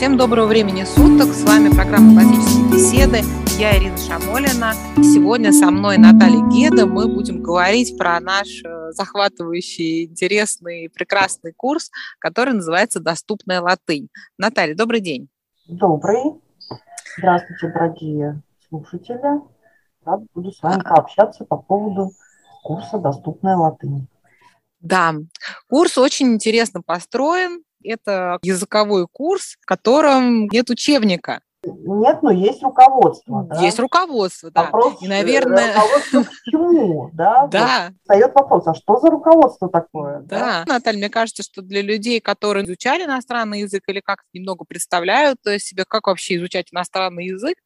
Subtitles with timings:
[0.00, 1.26] Всем доброго времени суток.
[1.26, 3.18] С вами программа «Классические беседы».
[3.58, 4.72] Я Ирина Шамолина.
[4.96, 6.86] Сегодня со мной Наталья Геда.
[6.86, 14.08] Мы будем говорить про наш э, захватывающий, интересный, прекрасный курс, который называется «Доступная латынь».
[14.38, 15.28] Наталья, добрый день.
[15.68, 16.40] Добрый.
[17.18, 19.42] Здравствуйте, дорогие слушатели.
[20.06, 22.12] Рад буду с вами пообщаться по поводу
[22.62, 24.08] курса «Доступная латынь».
[24.80, 25.12] Да,
[25.68, 27.64] курс очень интересно построен.
[27.82, 31.40] Это языковой курс, в котором нет учебника.
[31.62, 33.44] Нет, но есть руководство.
[33.44, 33.60] Да?
[33.60, 34.64] Есть руководство, да.
[34.64, 35.74] Вопрос, и, наверное...
[35.74, 37.48] Руководство к чему, да?
[37.48, 37.88] Да.
[37.88, 40.20] Вот встает вопрос, а что за руководство такое?
[40.20, 40.64] Да.
[40.64, 45.38] да, Наталья, мне кажется, что для людей, которые изучали иностранный язык или как-то немного представляют
[45.58, 47.58] себе, как вообще изучать иностранный язык,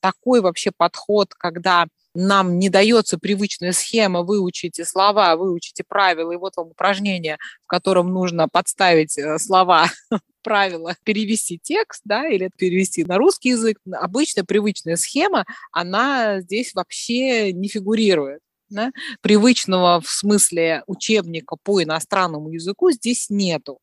[0.00, 6.56] такой вообще подход, когда нам не дается привычная схема, выучите слова, выучите правила, и вот
[6.56, 9.86] вам упражнение, в котором нужно подставить э, слова,
[10.42, 13.78] правила, перевести текст, да, или перевести на русский язык.
[13.92, 18.40] Обычная привычная схема, она здесь вообще не фигурирует.
[18.70, 18.92] Да?
[19.22, 23.78] Привычного в смысле учебника по иностранному языку здесь нету.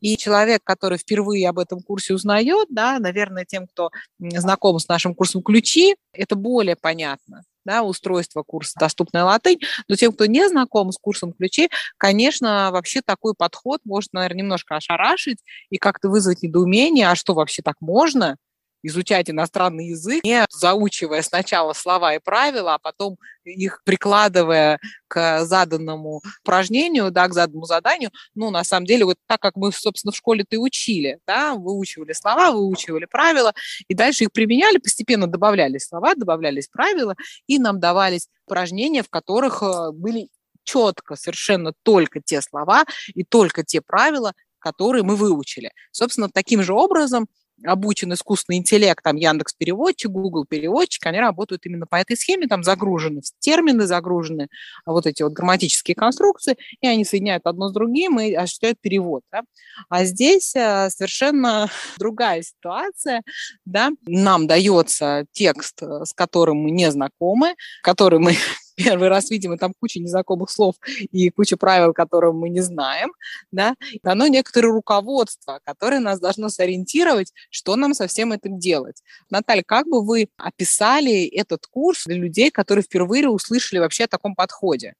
[0.00, 5.14] И человек, который впервые об этом курсе узнает, да, наверное, тем, кто знаком с нашим
[5.14, 9.60] курсом ключи, это более понятно да, устройство курса «Доступная латынь».
[9.88, 14.76] Но тем, кто не знаком с курсом ключи, конечно, вообще такой подход может, наверное, немножко
[14.76, 15.38] ошарашить
[15.70, 18.36] и как-то вызвать недоумение, а что вообще так можно?
[18.82, 26.22] Изучать иностранный язык, не заучивая сначала слова и правила, а потом их прикладывая к заданному
[26.42, 28.10] упражнению, да, к заданному заданию.
[28.34, 32.12] Ну, на самом деле, вот так как мы, собственно, в школе-то и учили, да, выучивали
[32.12, 33.52] слова, выучивали правила,
[33.88, 37.14] и дальше их применяли, постепенно добавлялись слова, добавлялись правила,
[37.46, 40.28] и нам давались упражнения, в которых э, были
[40.64, 45.70] четко совершенно только те слова и только те правила, которые мы выучили.
[45.92, 47.26] Собственно, таким же образом
[47.64, 52.62] обучен искусственный интеллект, там Яндекс переводчик, Google переводчик, они работают именно по этой схеме, там
[52.62, 54.48] загружены термины, загружены
[54.86, 59.22] вот эти вот грамматические конструкции, и они соединяют одно с другим и осуществляют перевод.
[59.32, 59.42] Да?
[59.88, 61.68] А здесь э, совершенно
[61.98, 63.22] другая ситуация,
[63.64, 68.36] да, нам дается текст, э, с которым мы не знакомы, который мы
[68.78, 70.76] первый раз видим, и там куча незнакомых слов
[71.10, 73.10] и куча правил, которые мы не знаем,
[73.50, 79.02] да, дано некоторое руководство, которое нас должно сориентировать, что нам со всем этим делать.
[79.30, 84.34] Наталья, как бы вы описали этот курс для людей, которые впервые услышали вообще о таком
[84.34, 84.94] подходе?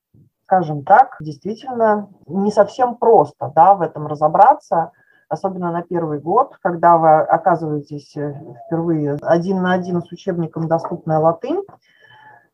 [0.44, 4.92] Скажем так, действительно не совсем просто да, в этом разобраться,
[5.28, 8.34] особенно на первый год, когда вы оказываетесь э,
[8.66, 11.62] впервые один на один с учебником «Доступная латынь»,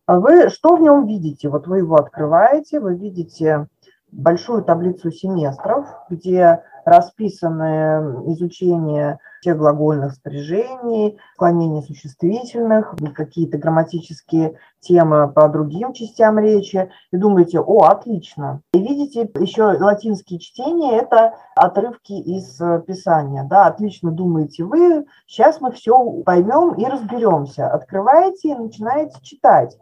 [0.07, 1.49] вы что в нем видите?
[1.49, 3.69] Вот вы его открываете, вы видите
[4.13, 15.49] большую таблицу семестров, где расписаны изучение всех глагольных спряжений, склонение существительных, какие-то грамматические темы по
[15.49, 18.61] другим частям речи, и думаете, о, отлично.
[18.75, 23.45] И видите, еще латинские чтения– это отрывки из Писания.
[23.45, 27.69] Да, отлично думаете вы, сейчас мы все поймем и разберемся.
[27.69, 29.79] Открываете и начинаете читать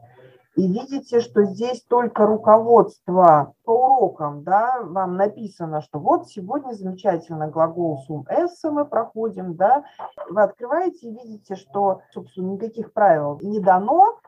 [0.54, 7.48] и видите, что здесь только руководство по урокам, да, вам написано, что вот сегодня замечательно
[7.48, 9.84] глагол сум эсса мы проходим, да,
[10.28, 14.18] вы открываете и видите, что, собственно, никаких правил не дано,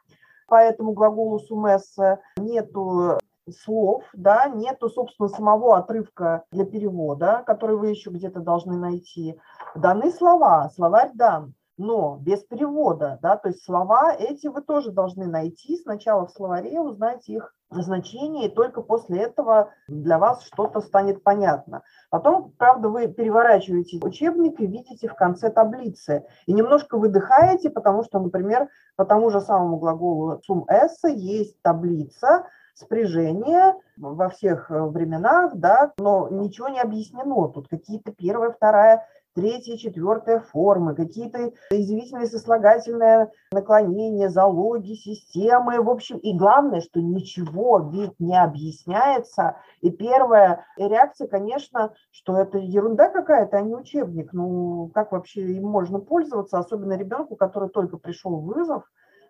[0.46, 3.18] по этому глаголу сум эсса нету
[3.50, 9.38] слов, да, нету, собственно, самого отрывка для перевода, который вы еще где-то должны найти.
[9.74, 15.26] Даны слова, словарь дан но без перевода, да, то есть слова эти вы тоже должны
[15.26, 21.24] найти сначала в словаре, узнать их значение, и только после этого для вас что-то станет
[21.24, 21.82] понятно.
[22.10, 28.20] Потом, правда, вы переворачиваете учебник и видите в конце таблицы, и немножко выдыхаете, потому что,
[28.20, 35.92] например, по тому же самому глаголу сум эсса есть таблица, спряжение во всех временах, да,
[35.98, 37.48] но ничего не объяснено.
[37.48, 46.18] Тут какие-то первая, вторая третья, четвертая формы, какие-то извительные сослагательные наклонения, залоги, системы, в общем,
[46.18, 53.58] и главное, что ничего ведь не объясняется, и первая реакция, конечно, что это ерунда какая-то,
[53.58, 58.44] а не учебник, ну, как вообще им можно пользоваться, особенно ребенку, который только пришел в
[58.44, 58.84] вызов,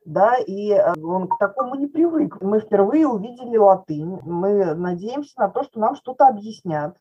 [0.05, 2.41] да, и э, он к такому не привык.
[2.43, 6.97] Мы впервые увидели латынь, мы надеемся на то, что нам что-то объяснят,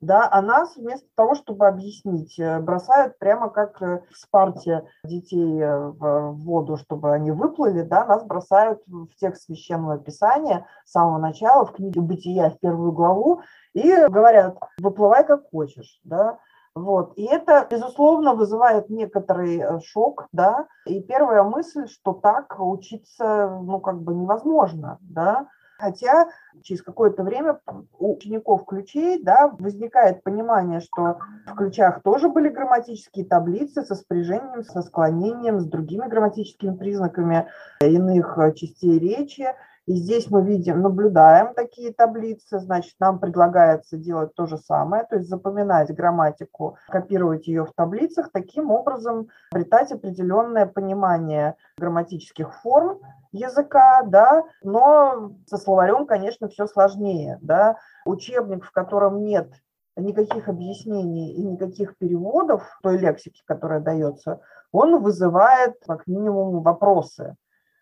[0.00, 5.60] да, а нас вместо того, чтобы объяснить, э, бросают прямо как э, в спарте детей
[5.60, 11.18] э, в воду, чтобы они выплыли, да, нас бросают в текст священного писания с самого
[11.18, 13.40] начала, в книге «Бытия» в первую главу,
[13.72, 16.38] и говорят, выплывай как хочешь, да,
[16.74, 17.14] Вот.
[17.16, 23.80] И это, безусловно, вызывает некоторый э, шок, да, и первая мысль, что так учиться, ну,
[23.80, 25.48] как бы невозможно, да,
[25.78, 26.28] Хотя
[26.62, 27.60] через какое-то время
[27.98, 34.64] у учеников ключей да, возникает понимание, что в ключах тоже были грамматические таблицы со спряжением,
[34.64, 37.48] со склонением, с другими грамматическими признаками
[37.80, 39.46] иных э, частей речи.
[39.86, 45.16] И здесь мы видим, наблюдаем такие таблицы, значит, нам предлагается делать то же самое, то
[45.16, 53.00] есть запоминать грамматику, копировать ее в таблицах, таким образом обретать определенное понимание грамматических форм
[53.30, 57.76] языка, да, но со словарем, конечно, все сложнее, да.
[58.04, 59.52] Учебник, в котором нет
[59.96, 64.40] никаких объяснений и никаких переводов той лексики, которая дается,
[64.72, 67.36] он вызывает как минимум вопросы.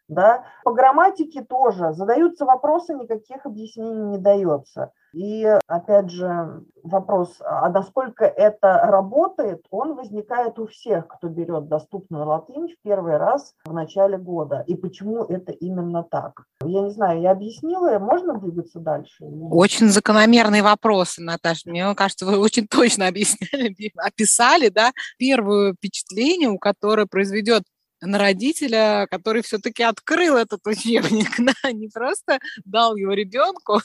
[0.08, 0.44] Да?
[0.64, 4.92] По грамматике тоже задаются вопросы, никаких объяснений не дается.
[5.14, 12.26] И опять же вопрос, а насколько это работает, он возникает у всех, кто берет доступную
[12.26, 14.64] латынь в первый раз в начале года.
[14.66, 16.42] И почему это именно так?
[16.64, 19.24] Я не знаю, я объяснила, можно двигаться дальше?
[19.24, 21.70] Очень закономерные вопросы, Наташа.
[21.70, 27.62] Мне кажется, вы очень точно объясняли, описали, да, первое впечатление, у которое произведет
[28.04, 33.80] на родителя, который все-таки открыл этот учебник, да, не просто дал его ребенку,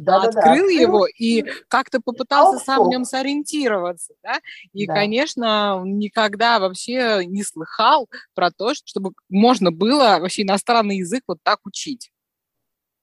[0.00, 0.72] да, а открыл да.
[0.72, 4.40] его и как-то попытался сам в нем сориентироваться, да,
[4.72, 4.94] и, да.
[4.94, 11.60] конечно, никогда вообще не слыхал про то, чтобы можно было вообще иностранный язык вот так
[11.64, 12.10] учить.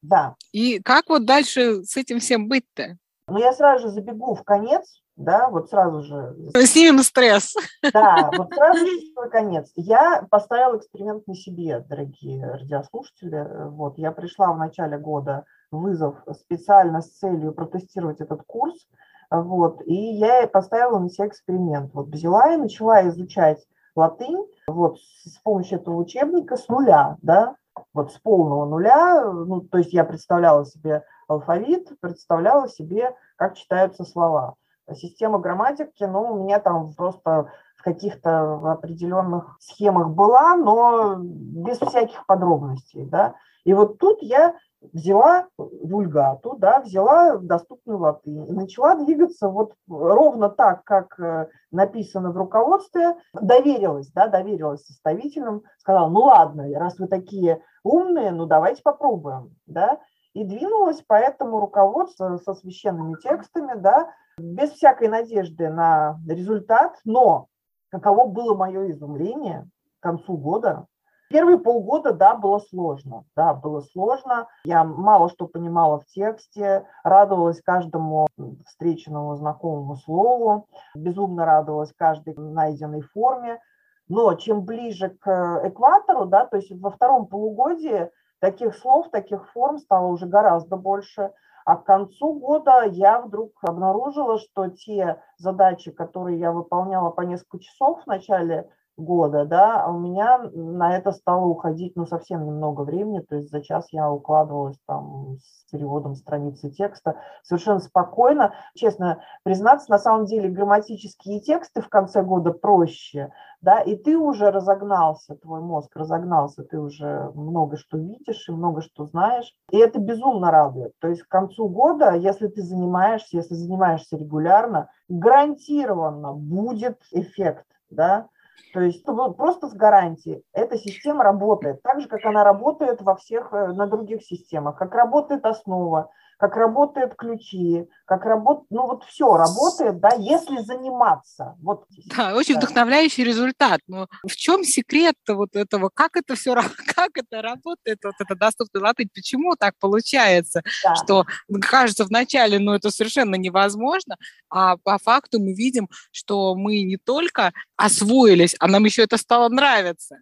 [0.02, 0.36] Да.
[0.54, 2.98] И как вот дальше с этим всем быть-то?
[3.28, 6.36] Ну, я сразу же забегу в конец, да, вот сразу же.
[6.66, 7.54] Снимем стресс.
[7.94, 9.72] Да, вот сразу же конец.
[9.76, 13.46] Я поставила эксперимент на себе, дорогие радиослушатели.
[13.70, 18.88] Вот, я пришла в начале года вызов специально с целью протестировать этот курс,
[19.30, 21.94] вот, и я поставила на себя эксперимент.
[21.94, 23.64] Вот взяла и начала изучать
[23.96, 27.56] латынь, вот, с помощью этого учебника с нуля, да,
[27.94, 34.04] вот с полного нуля, ну, то есть я представляла себе алфавит, представляла себе, как читаются
[34.06, 34.56] слова
[34.96, 42.26] система грамматики, ну, у меня там просто в каких-то определенных схемах была, но без всяких
[42.26, 43.36] подробностей, да.
[43.64, 50.50] И вот тут я взяла вульгату, да, взяла доступную латынь и начала двигаться вот ровно
[50.50, 57.08] так, как э, написано в руководстве, доверилась, да, доверилась составителям, сказала, ну ладно, раз вы
[57.08, 60.00] такие умные, ну давайте попробуем, да,
[60.34, 67.48] и двинулась по этому руководству со священными текстами, да, без всякой надежды на результат, но
[67.90, 69.68] каково было мое изумление
[70.00, 70.88] к концу года.
[71.30, 74.48] Первые полгода, да, было сложно, да, было сложно.
[74.66, 78.28] Я мало что понимала в тексте, радовалась каждому
[78.66, 83.60] встреченному знакомому слову, безумно радовалась каждой найденной форме.
[84.08, 89.78] Но чем ближе к экватору, да, то есть во втором полугодии таких слов, таких форм
[89.78, 91.32] стало уже гораздо больше–
[91.70, 97.60] а к концу года я вдруг обнаружила, что те задачи, которые я выполняла по несколько
[97.60, 103.20] часов в начале года, да, у меня на это стало уходить, ну, совсем немного времени,
[103.20, 108.54] то есть за час я укладывалась там с переводом страницы текста совершенно спокойно.
[108.76, 114.52] Честно признаться, на самом деле грамматические тексты в конце года проще, да, и ты уже
[114.52, 120.00] разогнался, твой мозг разогнался, ты уже много что видишь и много что знаешь, и это
[120.00, 120.94] безумно радует.
[121.00, 128.28] То есть к концу года, если ты занимаешься, если занимаешься регулярно, гарантированно будет эффект, да,
[128.74, 130.44] то есть просто с гарантией.
[130.54, 134.94] Эта система работает, так же, как она работает во всех, э, на других системах, как
[134.94, 141.58] работает основа, как работают ключи, как работает, ну вот все работает, да, если заниматься.
[141.62, 141.84] Вот,
[142.16, 142.62] да, очень да.
[142.62, 143.82] вдохновляющий результат.
[143.88, 146.56] Но в чем секрет вот этого, как это все,
[146.96, 150.96] как это работает, вот это доступный латынь, почему так получается, да.
[150.96, 151.26] что
[151.60, 154.16] кажется вначале, ну это совершенно невозможно,
[154.50, 159.50] а по факту мы видим, что мы не только освоились, а нам еще это стало
[159.50, 160.20] нравиться.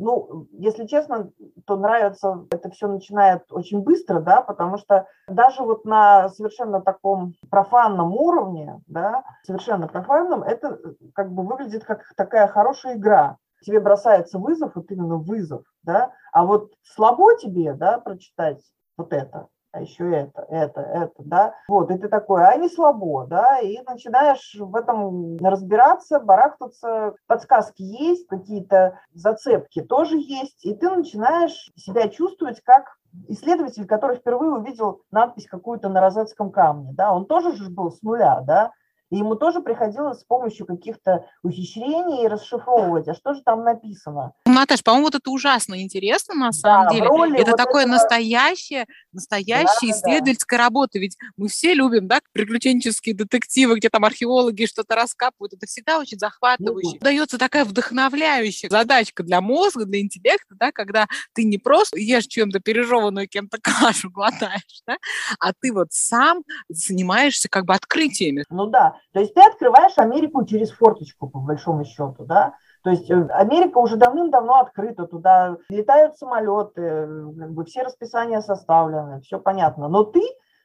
[0.00, 1.30] Ну, если честно,
[1.66, 7.34] то нравится, это все начинает очень быстро, да, потому что даже вот на совершенно таком
[7.50, 10.80] профанном уровне, да, совершенно профанном, это
[11.14, 13.36] как бы выглядит как такая хорошая игра.
[13.62, 18.62] Тебе бросается вызов, вот именно вызов, да, а вот слабо тебе, да, прочитать
[18.96, 21.54] вот это, а еще это, это, это, да.
[21.68, 27.82] Вот, и ты такой, а не слабо, да, и начинаешь в этом разбираться, барахтаться, подсказки
[27.82, 32.96] есть, какие-то зацепки тоже есть, и ты начинаешь себя чувствовать как
[33.28, 38.02] исследователь, который впервые увидел надпись какую-то на розетском камне, да, он тоже же был с
[38.02, 38.72] нуля, да,
[39.10, 44.32] И ему тоже приходилось с помощью каких-то ухищрений расшифровывать, а что же там написано.
[44.46, 47.06] Наташ, по-моему, вот это ужасно интересно на самом да, деле.
[47.40, 47.94] Это вот такое этого...
[47.94, 50.64] настоящее, настоящая да, исследовательская да.
[50.64, 50.98] работа.
[51.00, 55.54] Ведь мы все любим, да, приключенческие детективы, где там археологи что-то раскапывают.
[55.54, 56.98] Это всегда очень захватывающе.
[57.00, 62.26] Ну, Дается такая вдохновляющая задачка для мозга, для интеллекта, да, когда ты не просто ешь
[62.26, 64.98] чем-то пережеванную кем-то кашу, глотаешь, да,
[65.40, 68.44] а ты вот сам занимаешься как бы открытиями.
[68.50, 73.10] Ну да, то есть ты открываешь Америку через форточку, по большому счету, да, то есть
[73.10, 77.06] э, Америка уже давным-давно открыта, туда летают самолеты,
[77.38, 79.88] как бы все расписания составлены, все понятно.
[79.88, 80.22] Но ты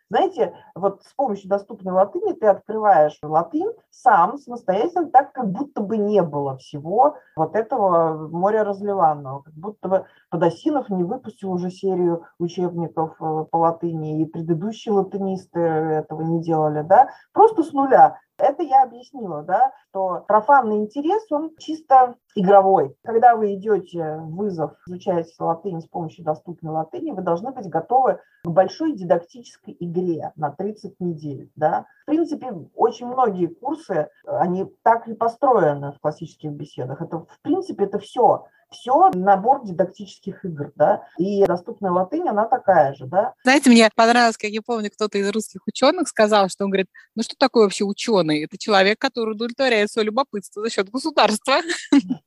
[0.09, 5.97] знаете, вот с помощью доступной латыни ты открываешь латынь сам, самостоятельно, так как будто бы
[5.97, 12.25] не было всего вот этого моря разливанного, как будто бы Подосинов не выпустил уже серию
[12.37, 18.19] учебников э, по латыни, и предыдущие латынисты этого не делали, да, просто с нуля.
[18.37, 22.95] Это я объяснила, да, что профанный интерес, он чисто игровой.
[23.03, 28.19] Когда вы идете в вызов, изучаете латынь с помощью доступной латыни, вы должны быть готовы
[28.43, 31.85] к большой дидактической игре на 30 недель, да.
[32.03, 37.01] В принципе, очень многие курсы, они так и построены в классических беседах.
[37.01, 42.93] Это, в принципе, это все все набор дидактических игр, да, и доступная латынь, она такая
[42.93, 43.33] же, да.
[43.43, 47.23] Знаете, мне понравилось, как я помню, кто-то из русских ученых сказал, что он говорит, ну
[47.23, 48.43] что такое вообще ученый?
[48.43, 51.55] Это человек, который удовлетворяет свое любопытство за счет государства.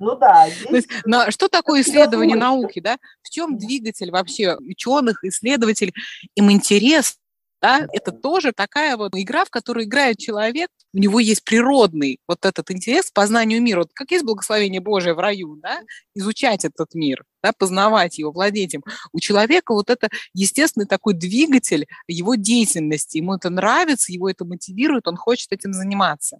[0.00, 0.48] Ну да.
[0.48, 0.66] Здесь...
[0.66, 2.98] То есть, на, что такое исследование науки, да?
[3.22, 5.94] В чем двигатель вообще ученых, исследователей?
[6.34, 7.18] Им интерес
[7.60, 12.44] да, это тоже такая вот игра, в которую играет человек, у него есть природный вот
[12.44, 15.80] этот интерес к познанию мира, вот как есть благословение Божие в раю, да,
[16.14, 18.84] изучать этот мир, да, познавать его, владеть им.
[19.12, 25.08] У человека вот это естественный такой двигатель его деятельности, ему это нравится, его это мотивирует,
[25.08, 26.38] он хочет этим заниматься.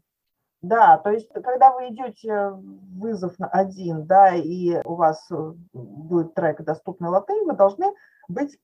[0.61, 6.35] Да, то есть, когда вы идете вызов на один, да, и у вас э, будет
[6.35, 7.95] трек доступный латынь, вы должны
[8.29, 8.59] быть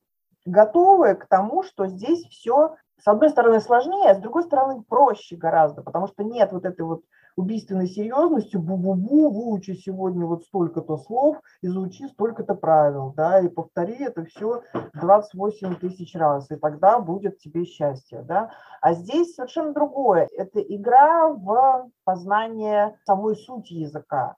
[0.45, 5.37] готовы к тому, что здесь все, с одной стороны, сложнее, а с другой стороны, проще
[5.37, 7.03] гораздо, потому что нет вот этой вот
[7.35, 14.23] убийственной серьезностью, бу-бу-бу, выучи сегодня вот столько-то слов, изучи столько-то правил, да, и повтори это
[14.25, 14.63] все
[14.93, 18.51] 28 тысяч раз, и тогда будет тебе счастье, да.
[18.81, 20.29] А здесь совершенно другое.
[20.31, 24.35] Это игра в познание самой сути языка.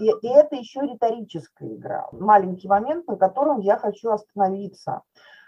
[0.00, 2.08] И, и это еще риторическая игра.
[2.12, 5.02] Маленький момент, на котором я хочу остановиться.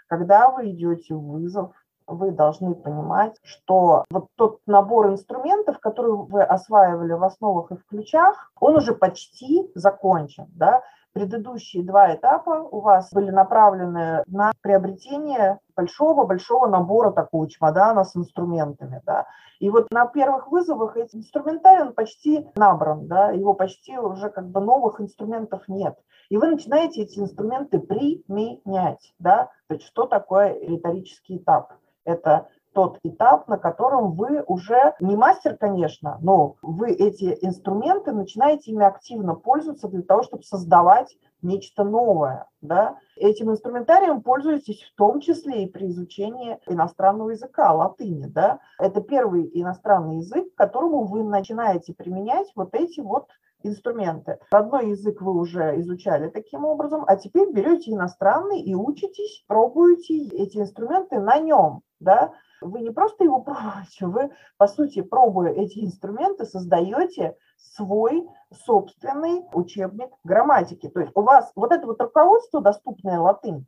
[0.07, 1.71] Когда вы идете в вызов,
[2.07, 7.85] вы должны понимать, что вот тот набор инструментов, который вы осваивали в основах и в
[7.85, 10.47] ключах, он уже почти закончен.
[10.55, 10.83] Да?
[11.13, 18.99] Предыдущие два этапа у вас были направлены на приобретение большого-большого набора такого чемодана с инструментами.
[19.05, 19.27] Да.
[19.59, 24.49] И вот на первых вызовах этот инструментарий он почти набран, да, его почти уже как
[24.49, 25.95] бы новых инструментов нет.
[26.29, 29.13] И вы начинаете эти инструменты применять.
[29.19, 29.51] Да.
[29.67, 31.73] То есть что такое риторический этап?
[32.05, 38.71] Это тот этап, на котором вы уже не мастер, конечно, но вы эти инструменты начинаете
[38.71, 42.47] ими активно пользоваться для того, чтобы создавать нечто новое.
[42.61, 42.97] Да?
[43.15, 48.25] Этим инструментарием пользуетесь в том числе и при изучении иностранного языка, латыни.
[48.25, 48.59] Да?
[48.79, 53.27] Это первый иностранный язык, которому вы начинаете применять вот эти вот
[53.63, 54.39] инструменты.
[54.51, 60.57] Родной язык вы уже изучали таким образом, а теперь берете иностранный и учитесь, пробуете эти
[60.57, 61.81] инструменты на нем.
[62.03, 62.33] Да?
[62.61, 68.27] Вы не просто его пробуете, вы, по сути, пробуя эти инструменты, создаете свой
[68.65, 70.89] собственный учебник грамматики.
[70.89, 73.65] То есть у вас вот это вот руководство, доступное латынь,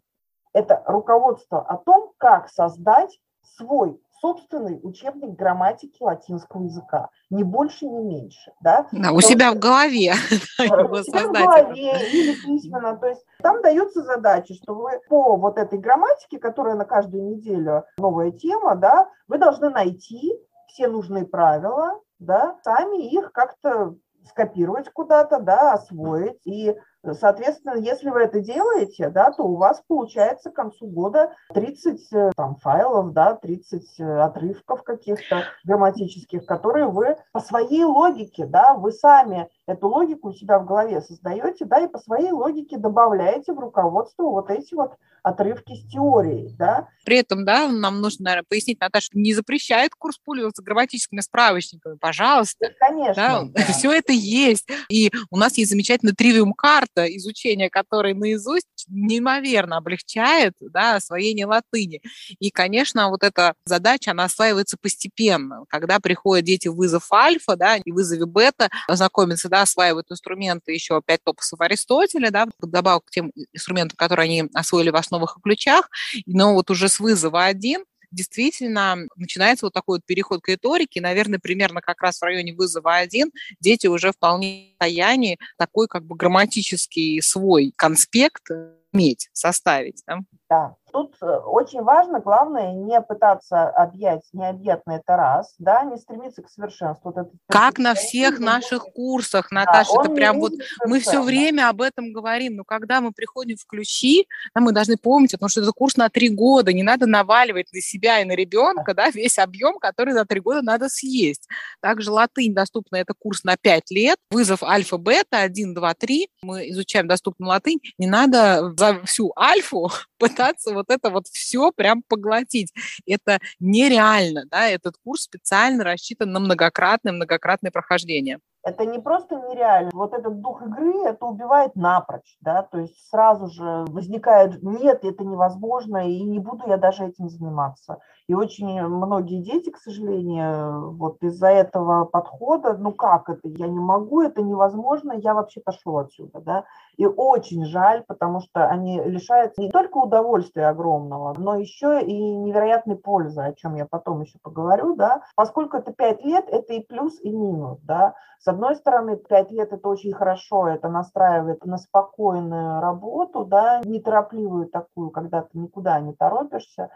[0.53, 3.19] это руководство о том, как создать
[3.57, 7.09] свой собственный учебник грамматики латинского языка.
[7.29, 8.51] Ни больше, ни меньше.
[8.61, 8.87] Да?
[8.91, 10.13] Да, у себя в голове.
[10.59, 12.97] У себя в голове или письменно.
[12.97, 17.83] То есть там дается задача, что вы по вот этой грамматике, которая на каждую неделю
[17.97, 20.33] новая тема, да, вы должны найти
[20.67, 23.95] все нужные правила, да, сами их как-то
[24.27, 26.39] скопировать куда-то, да, освоить.
[26.45, 26.75] И,
[27.13, 32.31] соответственно, если вы это делаете, да, то у вас получается к концу года 30 э,
[32.35, 38.91] там, файлов, да, 30 э, отрывков каких-то грамматических, которые вы по своей логике, да, вы
[38.91, 43.59] сами эту логику у себя в голове создаете, да, и по своей логике добавляете в
[43.59, 44.95] руководство вот эти вот
[45.25, 46.87] отрывки с теорией, да.
[47.03, 52.73] При этом, да, нам нужно, наверное, пояснить, Наташа, не запрещает курс пользоваться грамматическими справочниками, пожалуйста.
[52.79, 53.15] Конечно.
[53.15, 53.61] Да, да.
[53.73, 54.67] Все это есть.
[54.87, 56.53] И у нас есть замечательный тривиум
[56.95, 62.01] карт, просто изучение, которое наизусть, неимоверно облегчает да, освоение латыни.
[62.39, 65.65] И, конечно, вот эта задача, она осваивается постепенно.
[65.69, 71.01] Когда приходят дети в вызов альфа, да, и вызове бета, знакомятся, да, осваивают инструменты еще
[71.05, 75.89] пять топосов Аристотеля, да, добавок к тем инструментам, которые они освоили в основах и ключах,
[76.25, 77.83] но вот уже с вызова один
[78.15, 81.01] действительно начинается вот такой вот переход к риторике.
[81.01, 86.05] Наверное, примерно как раз в районе вызова один дети уже вполне в состоянии такой как
[86.05, 88.49] бы грамматический свой конспект
[88.95, 90.03] иметь, составить.
[90.07, 90.19] Да?
[90.49, 90.75] Да.
[90.95, 96.49] Тут э, очень важно, главное, не пытаться объять необъятное это раз, да, не стремиться к
[96.49, 97.11] совершенству.
[97.11, 100.53] Вот это как на всех наших курсах, Наташа, да, это прям вот
[100.85, 104.25] мы все время об этом говорим, но когда мы приходим в ключи,
[104.55, 107.81] да, мы должны помнить, потому что это курс на три года, не надо наваливать на
[107.81, 111.49] себя и на ребенка, да, весь объем, который за три года надо съесть.
[111.81, 117.09] Также латынь доступна, это курс на пять лет, вызов альфа-бета, 1, 2, 3, мы изучаем
[117.09, 122.73] доступную латынь, не надо за всю альфу пытаться вот это вот все прям поглотить.
[123.05, 129.91] Это нереально, да, этот курс специально рассчитан на многократное, многократное прохождение это не просто нереально.
[129.93, 135.23] Вот этот дух игры, это убивает напрочь, да, то есть сразу же возникает, нет, это
[135.23, 137.99] невозможно, и не буду я даже этим заниматься.
[138.27, 143.79] И очень многие дети, к сожалению, вот из-за этого подхода, ну как это, я не
[143.79, 146.63] могу, это невозможно, я вообще пошел отсюда, да.
[146.97, 152.95] И очень жаль, потому что они лишаются не только удовольствия огромного, но еще и невероятной
[152.95, 155.21] пользы, о чем я потом еще поговорю, да.
[155.35, 158.15] Поскольку это пять лет, это и плюс, и минус, да.
[158.39, 164.67] С одной стороны, пять лет это очень хорошо, это настраивает на спокойную работу, да, неторопливую
[164.67, 166.89] такую, когда ты никуда не торопишься,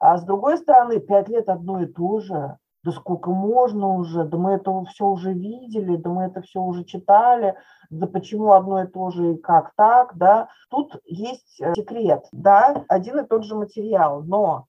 [0.00, 2.58] а с другой стороны, пять лет одно и то же.
[2.84, 6.82] Да сколько можно уже, да мы это все уже видели, да мы это все уже
[6.82, 7.54] читали,
[7.90, 10.48] да почему одно и то же и как так, да.
[10.68, 14.66] Тут есть э, секрет, да, один и тот же материал, но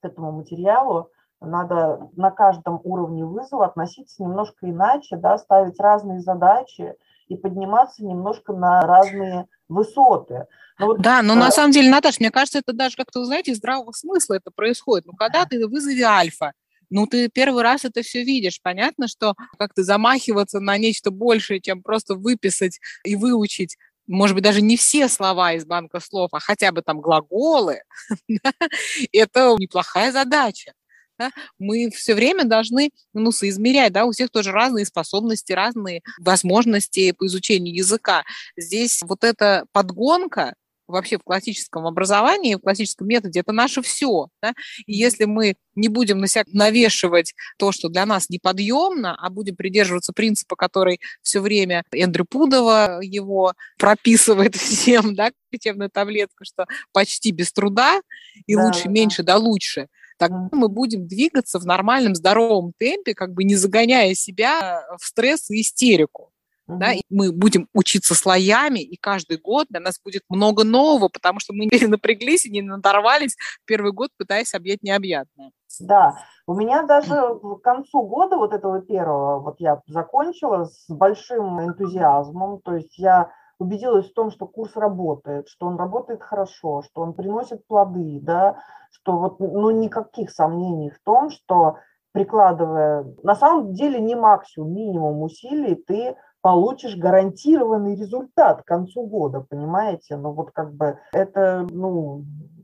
[0.00, 1.10] к этому материалу
[1.44, 6.94] надо на каждом уровне вызова относиться немножко иначе, да, ставить разные задачи
[7.28, 10.46] и подниматься немножко на разные высоты.
[10.78, 11.36] Но вот, да, но а...
[11.36, 14.50] на самом деле, Наташа, мне кажется, это даже как-то, вы знаете, из здравого смысла это
[14.54, 15.06] происходит.
[15.06, 16.52] Ну, когда ты вызови альфа,
[16.90, 18.60] ну, ты первый раз это все видишь.
[18.62, 23.76] Понятно, что как-то замахиваться на нечто большее, чем просто выписать и выучить
[24.06, 27.82] может быть, даже не все слова из банка слов, а хотя бы там глаголы,
[29.12, 30.72] это неплохая задача.
[31.18, 31.30] Да?
[31.58, 37.26] Мы все время должны ну, соизмерять, да, у всех тоже разные способности, разные возможности по
[37.26, 38.24] изучению языка.
[38.56, 40.54] Здесь вот эта подгонка,
[40.86, 44.28] вообще в классическом образовании, в классическом методе, это наше все.
[44.42, 44.52] Да?
[44.86, 49.56] И если мы не будем на себя навешивать то, что для нас неподъемно, а будем
[49.56, 57.30] придерживаться принципа, который все время Эндрю Пудова его прописывает всем, да, лечебную таблетку, что почти
[57.32, 58.00] без труда
[58.46, 58.90] и да, лучше, да.
[58.90, 59.88] меньше, да лучше–
[60.28, 65.50] тогда мы будем двигаться в нормальном, здоровом темпе, как бы не загоняя себя в стресс
[65.50, 66.30] и истерику.
[66.66, 66.76] Uh-huh.
[66.78, 71.38] Да, и мы будем учиться слоями, и каждый год для нас будет много нового, потому
[71.38, 75.50] что мы не напряглись и не надорвались первый год, пытаясь объять необъятное.
[75.80, 81.60] Да, у меня даже к концу года вот этого первого, вот я закончила с большим
[81.60, 83.30] энтузиазмом, то есть я
[83.64, 88.58] убедилась в том, что курс работает, что он работает хорошо, что он приносит плоды, да,
[88.90, 91.76] что вот, ну, никаких сомнений в том, что
[92.12, 99.40] прикладывая, на самом деле не максимум, минимум усилий, ты получишь гарантированный результат к концу года,
[99.40, 100.16] понимаете?
[100.16, 102.22] Ну вот как бы это, ну,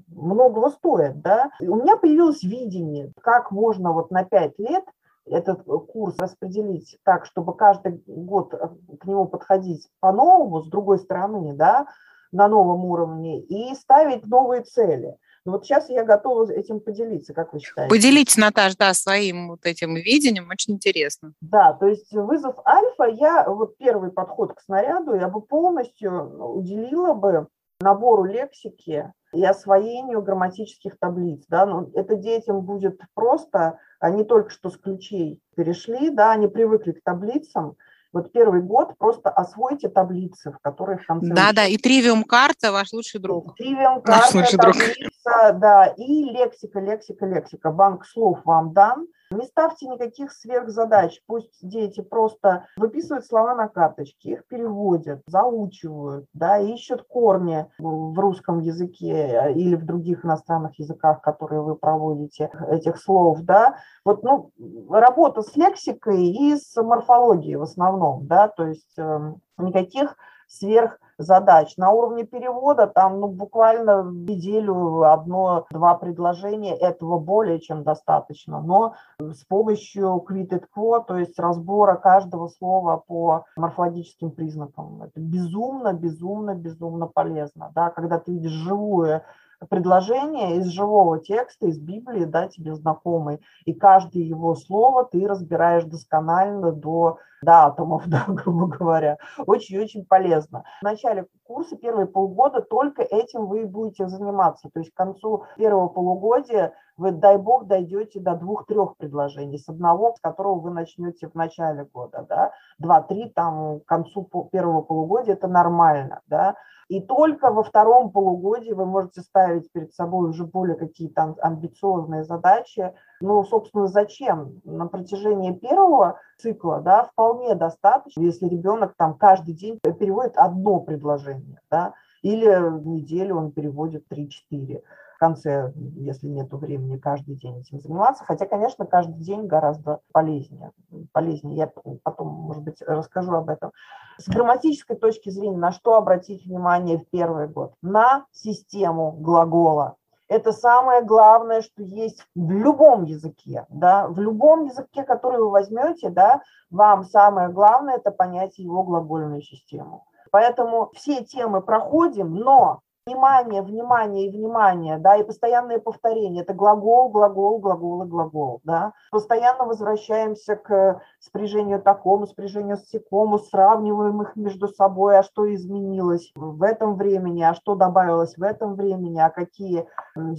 [0.09, 1.51] многого стоит, да.
[1.61, 4.85] И у меня появилось видение, как можно вот на пять лет
[5.27, 8.55] этот курс распределить так, чтобы каждый год
[9.01, 11.87] к нему подходить по-новому, с другой стороны, да,
[12.33, 17.55] на новом уровне, и ставить новые цели– ну вот сейчас я готова этим поделиться, как
[17.55, 17.89] вы считаете?
[17.89, 21.33] Поделитесь, Наташа, да, своим вот этим видением, очень интересно.
[21.41, 27.15] Да, то есть вызов альфа, я вот первый подход к снаряду, я бы полностью уделила
[27.15, 27.49] бы
[27.81, 31.45] набору лексики и освоению грамматических таблиц.
[31.49, 31.65] Да?
[31.65, 37.03] Ну, это детям будет просто, они только что с ключей перешли, да, они привыкли к
[37.05, 37.77] таблицам,
[38.13, 41.33] вот первый год просто освойте таблицы, в которые в конце...
[41.33, 43.55] Да-да, и тривиум карта ваш лучший друг.
[43.57, 45.61] Тривиум карта, таблица, друг.
[45.61, 47.71] да, и лексика, лексика, лексика.
[47.71, 49.07] Банк слов вам дан.
[49.33, 51.21] Не ставьте никаких сверхзадач.
[51.27, 58.59] Пусть дети просто выписывают слова на карточке, их переводят, заучивают, да, ищут корни в русском
[58.59, 63.77] языке э, или в других иностранных языках, которые вы проводите, этих слов, да.
[64.05, 64.51] Вот, ну,
[64.91, 70.17] работа с лексикой и с морфологией в основном, да, то есть э, никаких
[70.51, 71.77] сверх задач.
[71.77, 78.61] На уровне перевода там ну, буквально в неделю одно-два предложения, этого более чем достаточно.
[78.61, 85.93] Но с помощью quitted quo, то есть разбора каждого слова по морфологическим признакам, это безумно,
[85.93, 87.71] безумно, безумно полезно.
[87.75, 87.91] Да?
[87.91, 89.23] Когда ты видишь живую
[89.69, 95.85] предложение из живого текста, из Библии, да, тебе знакомый, и каждое его слово ты разбираешь
[95.85, 99.19] досконально до, до атомов, да, грубо говоря.
[99.47, 100.65] Очень-очень полезно.
[100.81, 104.69] В начале курса, первые полгода, только этим вы будете заниматься.
[104.73, 110.15] То есть к концу первого полугодия вы, дай бог, дойдете до двух-трех предложений, с одного,
[110.15, 115.49] с которого вы начнете в начале года, да, два-три там к концу первого полугодия, это
[115.49, 116.57] нормально, да,
[116.91, 122.93] и только во втором полугодии вы можете ставить перед собой уже более какие-то амбициозные задачи.
[123.21, 124.61] Ну, собственно, зачем?
[124.65, 131.61] На протяжении первого цикла, да, вполне достаточно, если ребенок там каждый день переводит одно предложение,
[131.71, 134.83] да, или в неделю он переводит 3-4
[135.21, 138.25] конце, если нет времени, каждый день этим заниматься.
[138.25, 140.73] Хотя, конечно, каждый день гораздо полезнее.
[141.13, 141.57] Полезнее.
[141.57, 143.71] Я потом, может быть, расскажу об этом.
[144.17, 147.75] С грамматической точки зрения, на что обратить внимание в первый год?
[147.83, 149.97] На систему глагола.
[150.31, 153.67] Это самое главное, что есть в любом языке.
[153.69, 154.07] Да?
[154.07, 160.07] В любом языке, который вы возьмете, да, вам самое главное– это понять его глагольную систему.
[160.31, 166.43] Поэтому все темы проходим, но внимание, внимание и внимание, да, и постоянное повторение.
[166.43, 168.93] Это глагол, глагол, глагол и глагол, да.
[169.11, 176.31] Постоянно возвращаемся к спряжению такому, спряжению с секому, сравниваем их между собой, а что изменилось
[176.35, 179.87] в этом времени, а что добавилось в этом времени, а какие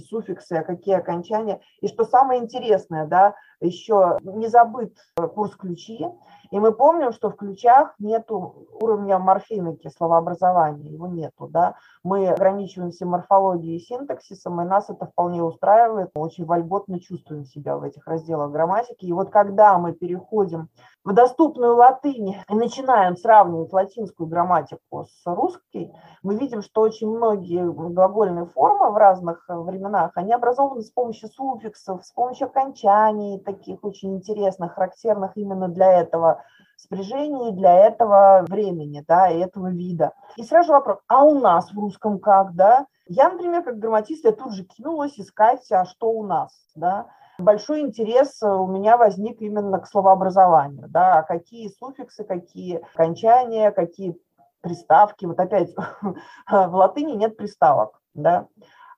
[0.08, 1.60] суффиксы, а какие окончания.
[1.80, 4.96] И что самое интересное, да, еще не забыт
[5.34, 6.06] курс ключи,
[6.52, 11.48] и мы помним, что в ключах нет уровня морфемики, словообразования, его нету.
[11.48, 11.76] Да?
[12.04, 16.10] Мы ограничиваемся морфологией и синтаксисом, и нас это вполне устраивает.
[16.14, 19.06] Мы очень вольготно чувствуем себя в этих разделах грамматики.
[19.06, 20.68] И вот когда мы переходим
[21.04, 27.64] в доступную латынь и начинаем сравнивать латинскую грамматику с русской, мы видим, что очень многие
[27.64, 34.14] глагольные формы в разных временах, они образованы с помощью суффиксов, с помощью окончаний, таких очень
[34.16, 36.42] интересных, характерных именно для этого
[36.76, 40.12] спряжении для этого времени, да, и этого вида.
[40.36, 42.86] И сразу вопрос, а у нас в русском как, да?
[43.06, 47.06] Я, например, как грамматист, я тут же кинулась искать, а что у нас, да?
[47.42, 54.16] Большой интерес у меня возник именно к словообразованию, да, а какие суффиксы, какие окончания, какие
[54.60, 55.24] приставки.
[55.24, 55.74] Вот опять
[56.50, 58.46] в латыни нет приставок, да.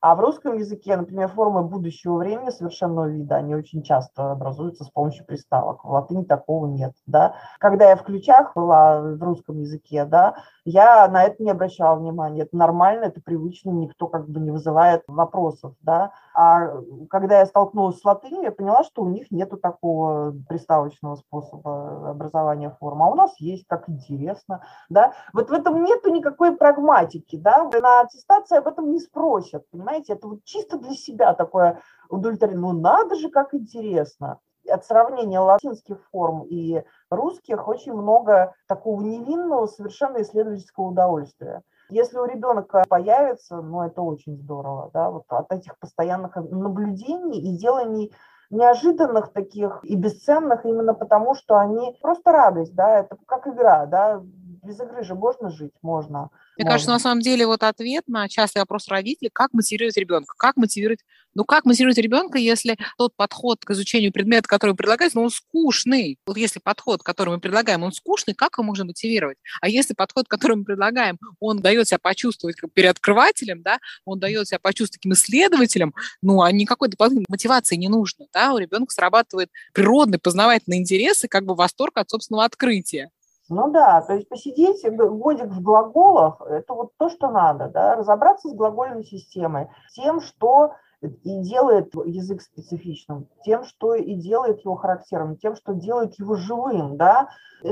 [0.05, 4.91] А в русском языке, например, формы будущего времени совершенного вида, они очень часто образуются с
[4.91, 5.83] помощью приставок.
[5.83, 6.93] В латыни такого нет.
[7.07, 7.37] Да?
[7.59, 10.35] Когда я в ключах была в русском языке, да,
[10.67, 12.43] я на это не обращала внимания.
[12.43, 15.73] Это нормально, это привычно, никто как бы не вызывает вопросов.
[15.81, 16.13] Да?
[16.35, 16.69] А
[17.09, 22.77] когда я столкнулась с латынью, я поняла, что у них нету такого приставочного способа образования
[22.79, 23.03] форм.
[23.05, 24.61] А у нас есть, как интересно.
[24.91, 25.15] Да?
[25.33, 27.37] Вот в этом нету никакой прагматики.
[27.37, 27.71] Да?
[27.73, 29.65] На аттестации об этом не спросят.
[29.71, 32.61] Понимаете, это вот чисто для себя такое удовлетворение.
[32.61, 39.67] Ну надо же, как интересно от сравнения латинских форм и русских очень много такого невинного,
[39.67, 41.63] совершенно исследовательского удовольствия.
[41.91, 47.57] Если у ребенка появится, ну, это очень здорово, да, вот от этих постоянных наблюдений и
[47.59, 48.15] деланий
[48.51, 54.23] неожиданных таких и бесценных именно потому, что они просто радость, да, это как игра, да,
[54.65, 56.31] без игры же можно жить, можно.
[56.57, 60.57] Мне кажется, на самом деле вот ответ на частый вопрос родителей, как мотивировать ребенка, как
[60.57, 61.01] мотивировать,
[61.35, 66.19] ну как мотивировать ребенка, если тот подход к изучению предмета, который предлагается, ну он скучный.
[66.27, 69.37] Вот если подход, который мы предлагаем, он скучный, как его можно мотивировать?
[69.61, 74.47] А если подход, который мы предлагаем, он дает себя почувствовать как переоткрывателем, да, он дает
[74.47, 79.51] себя почувствовать таким исследователем, ну а никакой дополнительной мотивации не нужно, да, у ребенка срабатывает
[79.73, 83.11] природный познавательный интерес и как бы восторг от собственного открытия.
[83.51, 88.49] Ну да, то есть посидеть годик в глаголах– это вот то, что надо, да, разобраться
[88.49, 95.37] с глагольной системой, тем, что и делает язык специфичным, тем, что и делает его характерным,
[95.37, 97.29] тем, что делает его живым, да.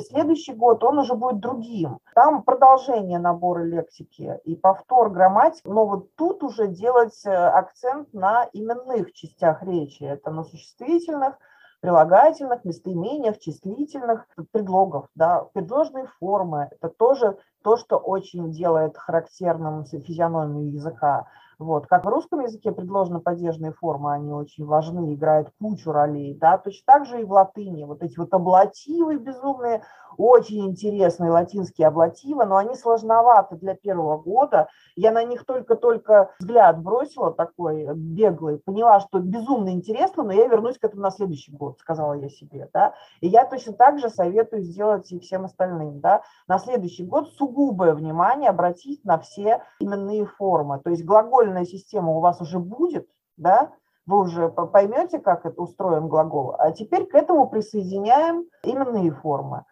[0.09, 1.99] Следующий год он уже будет другим.
[2.15, 8.49] Там продолжение набора лексики и повтор грамматики, но вот тут уже делать э, акцент на
[8.53, 10.03] именных частях речи.
[10.03, 11.37] Это на существительных,
[11.83, 15.09] прилагательных, местоимениях, числительных, предлогов.
[15.17, 15.49] Да.
[15.53, 21.27] Предложные формы– это тоже то, что очень делает характерным физиономию языка.
[21.59, 21.87] Вот.
[21.87, 26.35] Как в русском языке предложено-падежные формы, они очень важны, играют кучу ролей.
[26.35, 26.59] Да?
[26.59, 27.85] Точно так же и в латыни.
[27.85, 29.83] Вот эти вот аблативы безумные,
[30.17, 34.69] очень интересные латинские аблативы, но они сложноваты для первого года.
[34.97, 40.79] Я на них только-только взгляд бросила такой беглый, поняла, что безумно интересно, но я вернусь
[40.79, 42.69] к этому на следующий год, сказала я себе.
[42.73, 42.95] Да?
[43.21, 46.01] И я точно так же советую сделать и всем остальным.
[46.01, 46.23] Да?
[46.47, 50.81] На следующий год сугубое внимание обратить на все именные формы.
[50.81, 51.05] То есть
[51.43, 53.73] глагольная система у вас уже будет, да,
[54.07, 56.55] вы уже поймете, как это устроен глагол.
[56.59, 59.65] А теперь к этому присоединяем именные формы.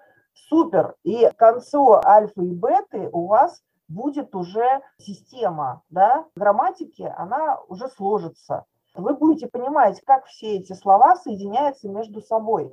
[0.48, 0.94] Супер.
[1.02, 7.88] И к концу альфа и беты у вас будет уже система да, грамматики, она уже
[7.88, 8.64] сложится.
[8.94, 12.72] Вы будете понимать, как все эти слова соединяются между собой.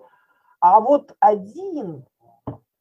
[0.60, 2.06] А вот один,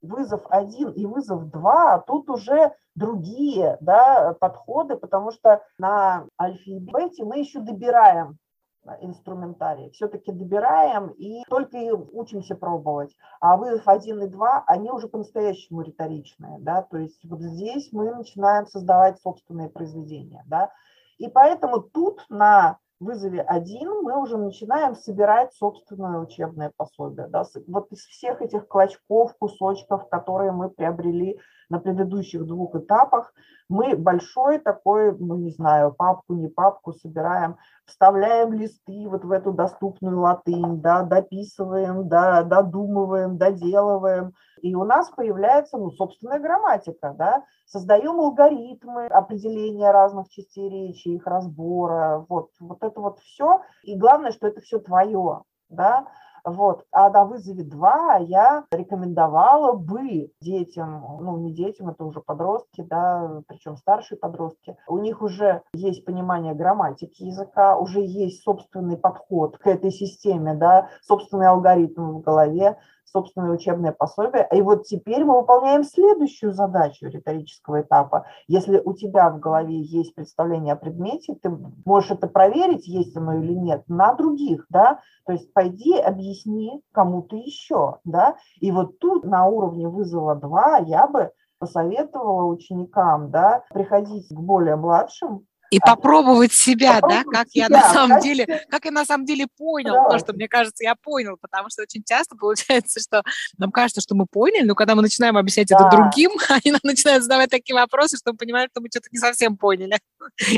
[0.03, 6.81] вызов один и вызов два, тут уже другие да, подходы, потому что на альфе и
[6.81, 8.39] бете мы еще добираем
[9.01, 9.91] инструментарий.
[9.91, 13.15] Все-таки добираем и только и учимся пробовать.
[13.41, 16.59] А вызов 1 и 2, они уже по-настоящему риторичные.
[16.61, 16.83] Да?
[16.83, 20.45] То есть вот здесь мы начинаем создавать собственные произведения.
[20.47, 20.71] Да?
[21.19, 27.29] И поэтому тут на вызове 1 мы уже начинаем собирать собственное учебное пособие.
[27.29, 27.45] Да?
[27.67, 33.33] Вот из всех этих клочков, кусочков, которые мы приобрели на предыдущих двух этапах,
[33.69, 39.53] мы большой такой, ну не знаю, папку, не папку собираем, вставляем листы вот в эту
[39.53, 44.35] доступную латынь, да, дописываем, да, додумываем, доделываем.
[44.63, 51.27] И у нас появляется, ну, собственная грамматика, да, создаем алгоритмы определения разных частей речи, их
[51.27, 53.63] разбора, вот, вот это вот все.
[53.83, 56.07] И главное, что это все твое, да,
[56.47, 56.85] вот.
[56.93, 63.43] А на вызове 2 я рекомендовала бы детям, ну не детям, это уже подростки, да,
[63.49, 69.67] причем старшие подростки, у них уже есть понимание грамматики языка, уже есть собственный подход к
[69.67, 72.79] этой системе, да, собственный алгоритм в голове,
[73.17, 74.47] собственное учебное пособие.
[74.53, 78.27] И вот теперь мы выполняем следующую задачу риторического этапа.
[78.47, 81.51] Если у тебя в голове есть представление о предмете, ты
[81.87, 87.37] можешь это проверить, есть оно или нет, на других, да, то есть пойди объясни кому-то
[87.37, 94.29] еще, да, и вот тут на уровне вызова 2 я бы посоветовала ученикам, да, приходить
[94.29, 98.85] к более младшим, и попробовать себя, попробовать да, как себя, я на самом деле, как
[98.85, 100.09] я на самом деле понял да.
[100.11, 103.23] то, что мне кажется, я понял, потому что очень часто получается, что
[103.59, 105.77] нам кажется, что мы поняли, но когда мы начинаем объяснять да.
[105.77, 109.19] это другим, они нам начинают задавать такие вопросы, что мы понимаем, что мы что-то не
[109.19, 109.99] совсем поняли.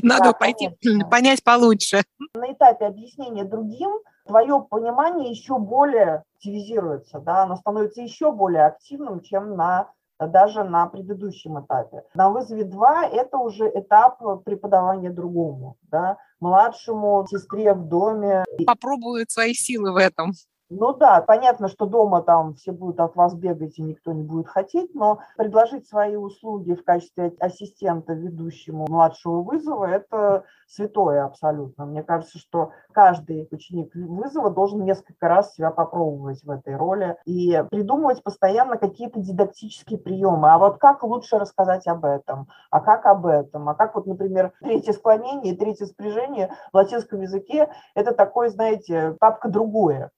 [0.02, 1.08] Надо да, пойти конечно.
[1.08, 2.02] понять получше.
[2.34, 3.90] На этапе объяснения другим
[4.26, 9.90] твое понимание еще более активизируется, да, оно становится еще более активным, чем на
[10.26, 12.04] даже на предыдущем этапе.
[12.14, 18.44] На вызове 2 это уже этап преподавания другому, да, младшему сестре в доме.
[18.66, 20.32] Попробуют свои силы в этом.
[20.70, 24.48] Ну да, понятно, что дома там все будут от вас бегать и никто не будет
[24.48, 31.86] хотеть, но предложить свои услуги в качестве ассистента ведущему младшего вызова– это святое абсолютно.
[31.86, 37.64] Мне кажется, что каждый ученик вызова должен несколько раз себя попробовать в этой роли и
[37.70, 40.52] придумывать постоянно какие-то дидактические приемы.
[40.52, 42.48] А вот как лучше рассказать об этом?
[42.70, 43.70] А как об этом?
[43.70, 49.48] А как вот, например, третье склонение третье спряжение в латинском языке– это такое, знаете, папка
[49.48, 50.10] другое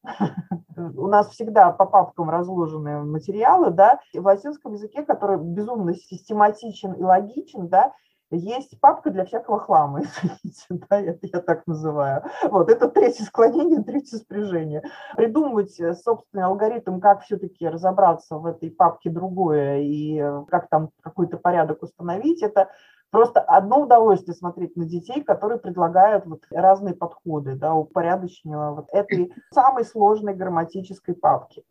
[0.76, 7.02] у нас всегда по папкам разложены материалы, да, в латинском языке, который безумно систематичен и
[7.02, 7.92] логичен, да,
[8.30, 12.22] есть папка для всякого хлама, извините, да, это я так называю.
[12.44, 14.84] Вот, это третье склонение, третье спряжение.
[15.16, 20.90] Придумывать э, собственный алгоритм, как все-таки разобраться в этой папке другое и э, как там
[21.02, 22.70] какой-то порядок установить, это
[23.10, 29.32] Просто одно удовольствие смотреть на детей, которые предлагают вот разные подходы, да, упорядоченного вот этой
[29.52, 31.64] самой сложной грамматической папки.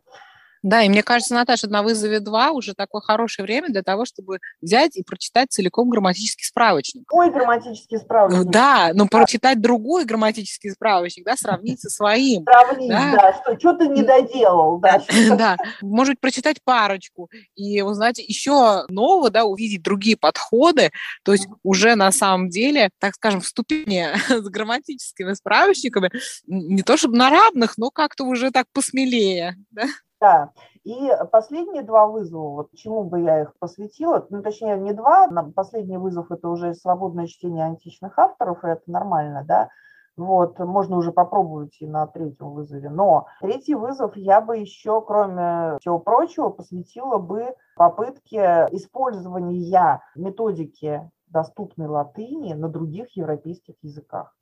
[0.62, 4.40] Да, и мне кажется, Наташа, на вызове 2 уже такое хорошее время для того, чтобы
[4.62, 7.04] взять и прочитать целиком грамматический справочник.
[7.14, 8.44] Ой, грамматический справочник.
[8.44, 12.44] Ну да, но прочитать другой грамматический справочник, да, сравнить со своим.
[12.44, 15.02] Сравнить, да, да что, что ты не доделал, да.
[15.40, 20.92] Да, может быть, прочитать парочку и узнать еще нового, да, увидеть другие подходы,
[21.24, 26.12] то есть уже на самом деле, так скажем, вступление с грамматическими справочниками
[26.48, 29.84] не то чтобы на равных, но как-то уже так посмелее, да.
[30.22, 30.52] Да,
[30.84, 35.98] и последние два вызова, вот чему бы я их посвятила, ну, точнее, не два, последний
[35.98, 39.70] вызов– это уже свободное чтение античных авторов, и это нормально, да,
[40.18, 42.90] вот, можно уже попробовать и на третьем вызове.
[42.90, 51.88] Но третий вызов я бы еще, кроме всего прочего, посвятила бы попытке использования методики доступной
[51.88, 54.36] латыни на других европейских языках.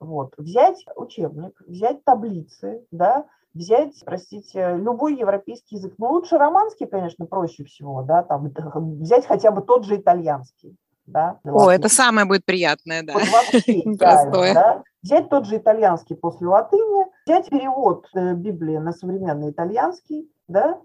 [0.00, 0.32] Вот.
[0.38, 5.94] Взять учебник, взять таблицы, да, взять, простите, любой европейский язык.
[5.98, 8.52] Ну, лучше романский, конечно, проще всего, да, там,
[9.00, 10.76] взять хотя бы тот же итальянский.
[11.04, 13.14] Да, О, это самое будет приятное, да.
[13.14, 14.54] Вот вообще, Простое.
[14.54, 14.82] Да?
[15.02, 20.78] Взять тот же итальянский после латыни, взять перевод э, Библии на современный итальянский, да,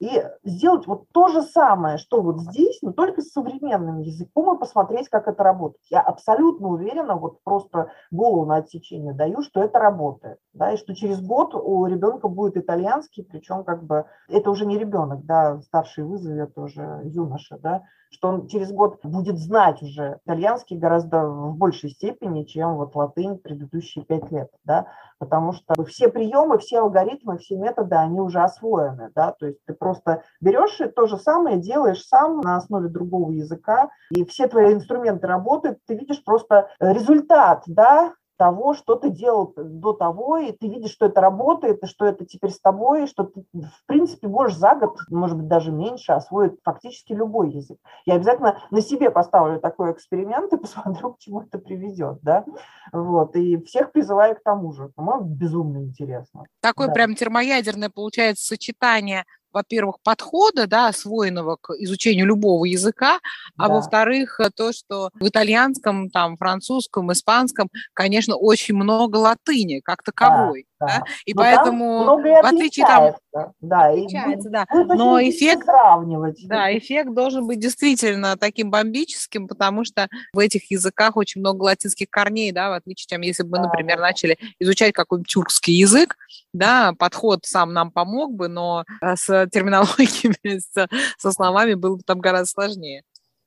[0.00, 4.58] и сделать вот то же самое, что вот здесь, но только с современным языком и
[4.58, 5.82] посмотреть, как это работает.
[5.90, 10.38] Я абсолютно уверена, вот просто голову на отсечение даю, что это работает.
[10.54, 14.78] Да, и что через год у ребенка будет итальянский, причем как бы это уже не
[14.78, 20.18] ребенок, да, старший вызов, это уже юноша, да, что он через год будет знать уже
[20.24, 24.86] итальянский гораздо в большей степени, чем вот латынь предыдущие пять лет, да,
[25.18, 29.74] потому что все приемы, все алгоритмы, все методы, они уже освоены, да, то есть ты
[29.74, 34.74] просто берешь и то же самое делаешь сам на основе другого языка, и все твои
[34.74, 40.66] инструменты работают, ты видишь просто результат, да, того, что ты делал до того, и ты
[40.66, 44.28] видишь, что это работает, и что это теперь с тобой, и что ты, в принципе,
[44.28, 47.76] можешь за год, может быть, даже меньше освоить фактически любой язык.
[48.06, 52.46] Я обязательно на себе поставлю такой эксперимент и посмотрю, к чему это приведет, да,
[52.92, 56.44] вот, и всех призываю к тому же, по-моему, безумно интересно.
[56.62, 56.94] Такое да.
[56.94, 63.20] прям термоядерное получается сочетание во-первых, подхода, да, освоенного к изучению любого языка,
[63.56, 63.74] а да.
[63.74, 70.66] во-вторых, то, что в итальянском, там, французском, испанском, конечно, очень много латыни как таковой.
[70.80, 71.04] Да.
[71.26, 73.14] И Но поэтому, в отличие там...
[73.60, 74.66] Да, отличается, и, да.
[74.72, 75.64] Но эффект...
[75.64, 76.48] Сравнивать.
[76.48, 82.08] Да, эффект должен быть действительно таким бомбическим, потому что в этих языках очень много латинских
[82.08, 84.04] корней, да, в отличие, чем если бы мы, например, да.
[84.04, 86.16] начали изучать какой-нибудь тюркский язык,
[86.52, 90.60] да, подход сам нам помог бы, но э, с терминологиями,
[91.18, 93.02] со словами было бы там гораздо сложнее.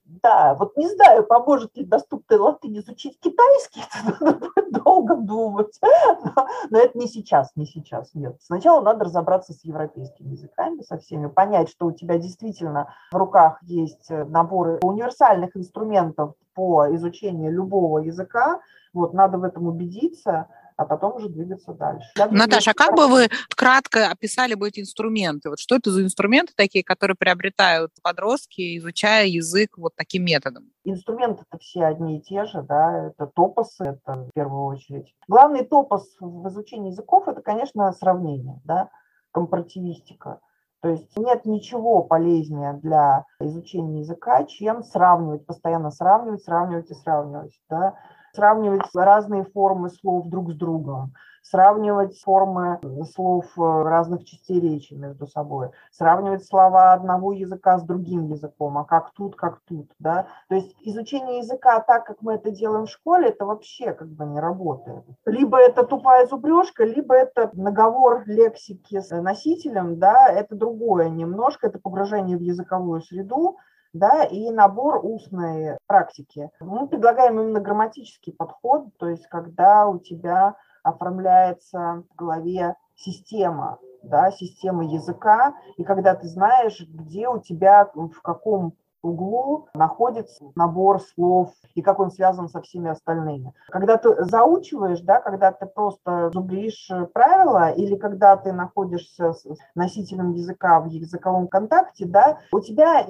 [0.06, 3.84] Да, вот не знаю, поможет ли доступной латынь изучить китайский,
[4.20, 5.80] надо долго думать.
[5.82, 8.36] Но, но это не сейчас, не сейчас, нет.
[8.42, 13.60] Сначала надо разобраться с европейскими языками, со всеми, понять, что у тебя действительно в руках
[13.64, 18.60] есть наборы универсальных инструментов по изучению любого языка.
[18.94, 22.08] Вот, надо в этом убедиться– а потом уже двигаться дальше.
[22.18, 25.50] Я Наташа, а как бы вы кратко описали бы эти инструменты?
[25.50, 30.72] Вот что это за инструменты такие, которые приобретают подростки, изучая язык вот таким методом?
[30.84, 35.14] Инструменты-то все одни и те же, да, это топосы, это в первую очередь.
[35.28, 38.90] Главный топос в изучении языков– это, конечно, сравнение, да,
[39.32, 40.40] компаративистика.
[40.84, 47.58] То есть нет ничего полезнее для изучения языка, чем сравнивать, постоянно сравнивать, сравнивать и сравнивать.
[47.70, 47.96] Да?
[48.34, 52.80] Сравнивать разные формы слов друг с другом, сравнивать формы
[53.14, 58.86] слов э, разных частей речи между собой, сравнивать слова одного языка с другим языком, а
[58.86, 60.28] как тут, как тут, да.
[60.48, 64.26] То есть изучение языка так, как мы это делаем в школе, это вообще как бы
[64.26, 65.04] не работает.
[65.26, 71.78] Либо это тупая зубрежка, либо это наговор лексики с носителем, да, это другое немножко, это
[71.78, 73.58] погружение в языковую среду,
[73.94, 76.50] да, и набор устной практики.
[76.60, 84.32] Мы предлагаем именно грамматический подход, то есть когда у тебя оформляется в голове система, да,
[84.32, 91.52] система языка, и когда ты знаешь, где у тебя, в каком углу находится набор слов
[91.76, 93.54] и как он связан со всеми остальными.
[93.68, 100.32] Когда ты заучиваешь, да, когда ты просто зубришь правила или когда ты находишься с носителем
[100.32, 103.06] языка в языковом контакте, да, у тебя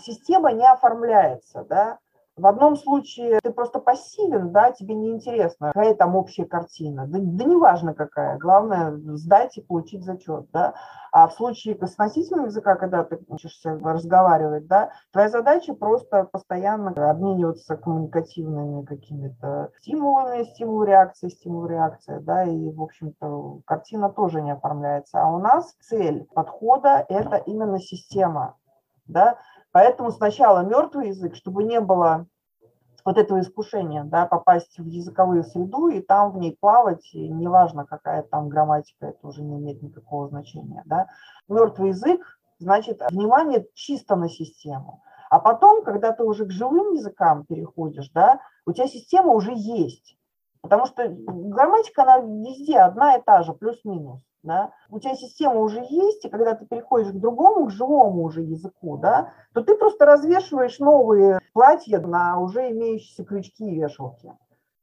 [0.00, 1.98] система не оформляется, да.
[2.38, 7.06] В одном случае ты просто пассивен, да, тебе неинтересно, какая там общая картина.
[7.08, 10.74] Да, да неважно какая, главное сдать и получить зачет, да.
[11.10, 16.90] А в случае с носителем языка, когда ты учишься разговаривать, да, твоя задача просто постоянно
[17.10, 25.20] обмениваться коммуникативными какими-то стимулами, стимул-реакция, стимул-реакция, да, и, в общем-то, картина тоже не оформляется.
[25.20, 28.56] А у нас цель подхода– это именно система,
[29.06, 29.38] да,
[29.72, 32.26] Поэтому сначала мертвый язык, чтобы не было
[33.04, 37.86] вот этого искушения, да, попасть в языковую среду и там в ней плавать, и неважно,
[37.86, 41.08] какая там грамматика, это уже не имеет никакого значения, да.
[41.48, 42.20] Мертвый язык,
[42.58, 45.02] значит, внимание чисто на систему.
[45.30, 50.18] А потом, когда ты уже к живым языкам переходишь, да, у тебя система уже есть.
[50.60, 55.80] Потому что грамматика, она везде одна и та же, плюс-минус да, у тебя система уже
[55.88, 60.06] есть, и когда ты переходишь к другому, к живому уже языку, да, то ты просто
[60.06, 64.32] развешиваешь новые платья на уже имеющиеся крючки и вешалки.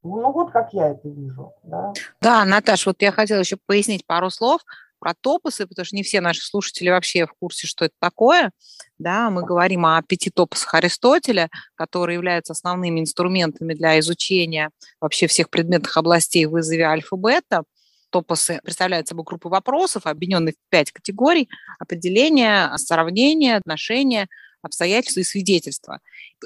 [0.03, 1.53] Ну вот как я это вижу.
[1.63, 4.61] Да, да Наташа, вот я хотела еще пояснить пару слов
[4.99, 8.51] про топосы, потому что не все наши слушатели вообще в курсе, что это такое.
[8.99, 14.69] Да, мы говорим о пяти топосах Аристотеля, которые являются основными инструментами для изучения
[15.01, 17.63] вообще всех предметных областей в вызове альфа-бета.
[18.15, 21.49] Топосы представляют собой группу вопросов, объединенных в пять категорий–
[21.79, 24.29] определение, сравнение, отношения,
[24.61, 25.99] обстоятельства и свидетельства.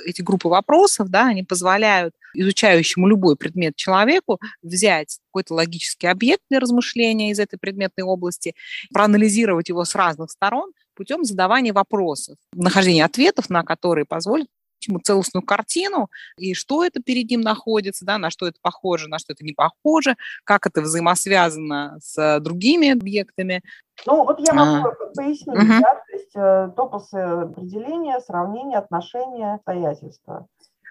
[0.03, 6.59] Эти группы вопросов, да, они позволяют изучающему любой предмет человеку взять какой-то логический объект для
[6.59, 8.55] размышления из этой предметной области,
[8.91, 14.47] проанализировать его с разных сторон путем задавания вопросов, нахождения ответов, на которые позволят
[14.87, 19.19] ему целостную картину, и что это перед ним находится, да, на что это похоже, на
[19.19, 23.61] что это не похоже, как это взаимосвязано с другими объектами.
[24.05, 24.95] Ну, вот я могу а.
[25.15, 25.81] пояснить, угу.
[25.81, 30.47] да, то есть э, топосы определения, сравнения, отношения, обстоятельства.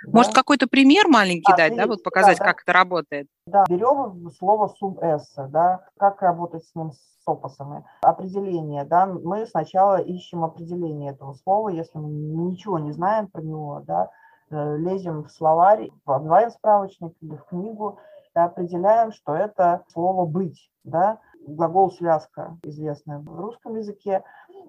[0.06, 0.40] Может, да?
[0.40, 2.62] какой-то пример маленький а, дать, да, вот показать, да, как да.
[2.62, 3.28] это работает?
[3.46, 7.84] Да, берем слово субэссе, да, как работать с ним с топосами.
[8.02, 13.82] Определение, да, мы сначала ищем определение этого слова, если мы ничего не знаем про него,
[13.86, 14.10] да,
[14.50, 17.98] э, лезем в словарь, в онлайн-справочник или в книгу
[18.34, 21.18] и определяем, что это слово «быть», да,
[21.54, 24.22] глагол связка, известная в русском языке,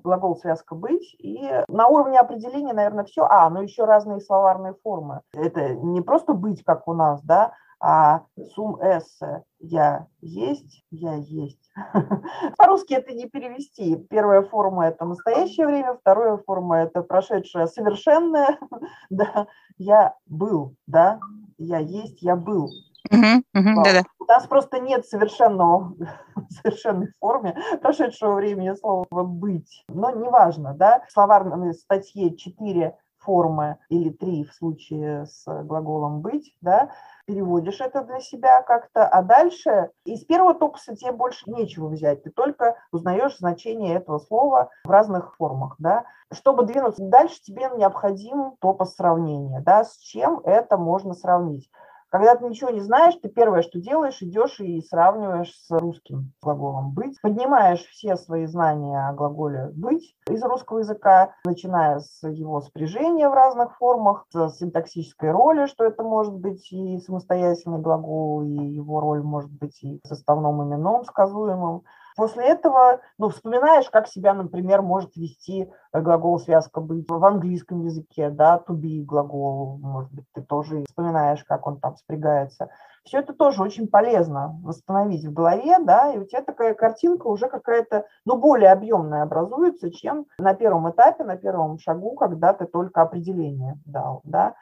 [0.04, 1.16] глагол связка быть.
[1.20, 3.24] И на уровне определения, наверное, все.
[3.24, 5.22] А, ну еще разные словарные формы.
[5.34, 8.24] Это не просто быть, как у нас, да, а
[8.56, 11.72] сум эссе я есть, я есть.
[12.58, 13.96] По-русски это не перевести.
[14.10, 18.60] Первая форма– это настоящее время, вторая форма– это прошедшее совершенное.
[19.10, 21.20] да, я был, да,
[21.58, 22.70] я есть, я был.
[23.12, 24.04] Угу, угу, да, да.
[24.20, 25.93] У нас просто нет совершенного,
[26.50, 29.86] совершенной форме прошедшего времени слова «быть».
[29.88, 36.56] Но неважно, да, в словарной статье 4 формы или три в случае с глаголом «быть»,
[36.62, 36.89] да,
[37.26, 42.32] переводишь это для себя как-то, а дальше из первого топоса тебе больше нечего взять, ты
[42.32, 46.06] только узнаешь значение этого слова в разных формах, да.
[46.32, 51.70] Чтобы двинуться дальше, тебе необходим топос сравнения, да, с чем это можно сравнить.
[52.10, 56.91] Когда ты ничего не знаешь, ты первое, что делаешь, идешь и сравниваешь с русским глаголом
[56.91, 57.22] «быть».
[57.22, 63.34] Поднимаешь все свои знания о глаголе «быть» из русского языка, начиная с его спряжения в
[63.34, 69.22] разных формах, с синтаксической роли, что это может быть и самостоятельный глагол, и его роль
[69.22, 71.84] может быть и составным именом сказуемым,
[72.20, 77.86] После этого, ну, вспоминаешь, как себя, например, может вести э, глагол связка быть в английском
[77.86, 82.72] языке, да, to be глагол, может быть, ты тоже вспоминаешь, как он там спрягается.
[83.05, 87.47] Все это тоже очень полезно восстановить в голове, да, и у тебя такая картинка уже
[87.47, 93.01] какая-то, ну, более объемная образуется, чем на первом этапе, на первом шагу, когда ты только
[93.01, 94.55] определение дал, да.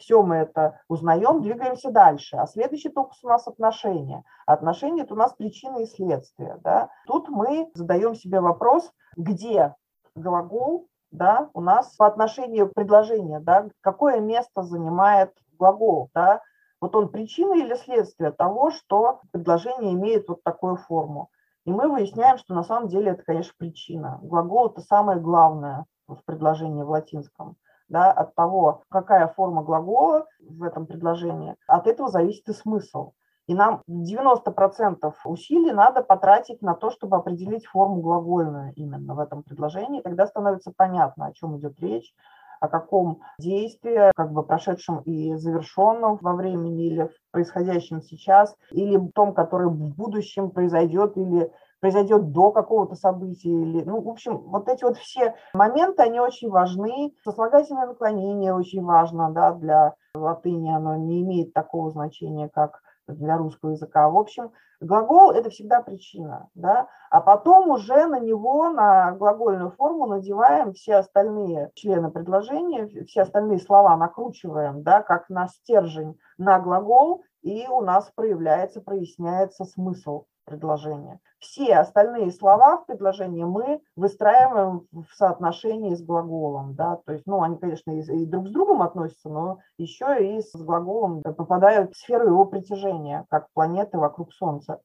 [0.00, 2.36] Все мы это узнаем, двигаемся дальше.
[2.36, 4.24] А следующий топус у нас отношения.
[4.46, 6.58] Отношения– это у нас причины и следствия.
[6.64, 6.88] Да?
[7.06, 9.74] Тут мы задаем себе вопрос, где
[10.14, 16.40] глагол да, у нас по отношению предложения, да, какое место занимает глагол, да,
[16.80, 21.28] вот он причина или следствие того, что предложение имеет вот такую форму.
[21.66, 24.18] И мы выясняем, что на самом деле это, конечно, причина.
[24.22, 27.56] Глагол– это самое главное в предложении в латинском
[27.90, 33.12] да, от того, какая форма глагола в этом предложении, от этого зависит и смысл.
[33.46, 39.42] И нам 90% усилий надо потратить на то, чтобы определить форму глагольную именно в этом
[39.42, 40.02] предложении.
[40.02, 42.14] Тогда становится понятно, о чем идет речь,
[42.60, 49.34] о каком действии, как бы прошедшем и завершенном во времени или происходящем сейчас, или том,
[49.34, 51.50] которое в будущем произойдет или
[51.80, 53.50] произойдет до какого-то события.
[53.50, 57.14] Или, ну, в общем, вот эти вот все моменты, они очень важны.
[57.24, 63.70] Сослагательное наклонение очень важно да, для латыни, оно не имеет такого значения, как для русского
[63.70, 64.08] языка.
[64.08, 70.06] В общем, глагол– это всегда причина, да, а потом уже на него, на глагольную форму
[70.06, 77.22] надеваем все остальные члены предложения, все остальные слова накручиваем, да, как на стержень на глагол,
[77.42, 81.20] и у нас проявляется, проясняется смысл предложения.
[81.38, 86.74] Все остальные слова в предложении мы выстраиваем в соотношении с глаголом.
[86.74, 86.96] Да?
[87.06, 91.22] То есть, ну, они, конечно, и друг с другом относятся, но еще и с глаголом
[91.22, 94.80] попадают в сферу его притяжения, как планеты вокруг Солнца.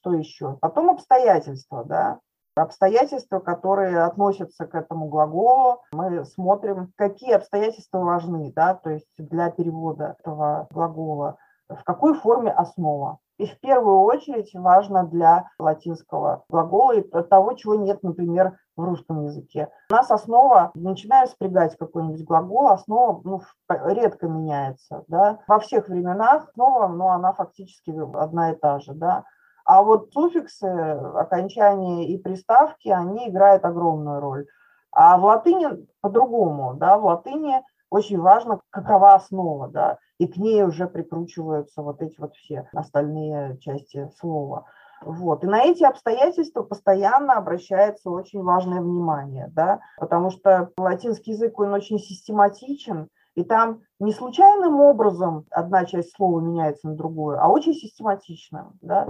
[0.00, 0.56] Что еще?
[0.60, 2.20] Потом обстоятельства, да,
[2.54, 5.82] обстоятельства, которые относятся к этому глаголу.
[5.92, 11.38] Мы смотрим, какие обстоятельства важны, да, то есть для перевода этого глагола,
[11.78, 13.18] в какой форме основа.
[13.38, 19.24] И в первую очередь важно для латинского глагола и того, чего нет, например, в русском
[19.24, 19.68] языке.
[19.90, 25.04] У нас основа, начиная спрягать какой-нибудь глагол, основа ну, редко меняется.
[25.08, 25.38] Да?
[25.48, 28.92] Во всех временах основа, но она фактически одна и та же.
[28.92, 29.24] Да?
[29.64, 34.46] А вот суффиксы, окончания и приставки, они играют огромную роль.
[34.92, 36.74] А в латыни по-другому.
[36.74, 36.98] Да?
[36.98, 39.68] В латыни очень важно, какова основа.
[39.68, 39.98] Да?
[40.20, 44.66] и к ней уже прикручиваются вот эти вот все остальные части слова.
[45.00, 45.44] Вот.
[45.44, 51.72] И на эти обстоятельства постоянно обращается очень важное внимание, да, потому что латинский язык, он
[51.72, 57.72] очень систематичен, и там не случайным образом одна часть слова меняется на другую, а очень
[57.72, 58.74] систематично.
[58.82, 59.06] Да?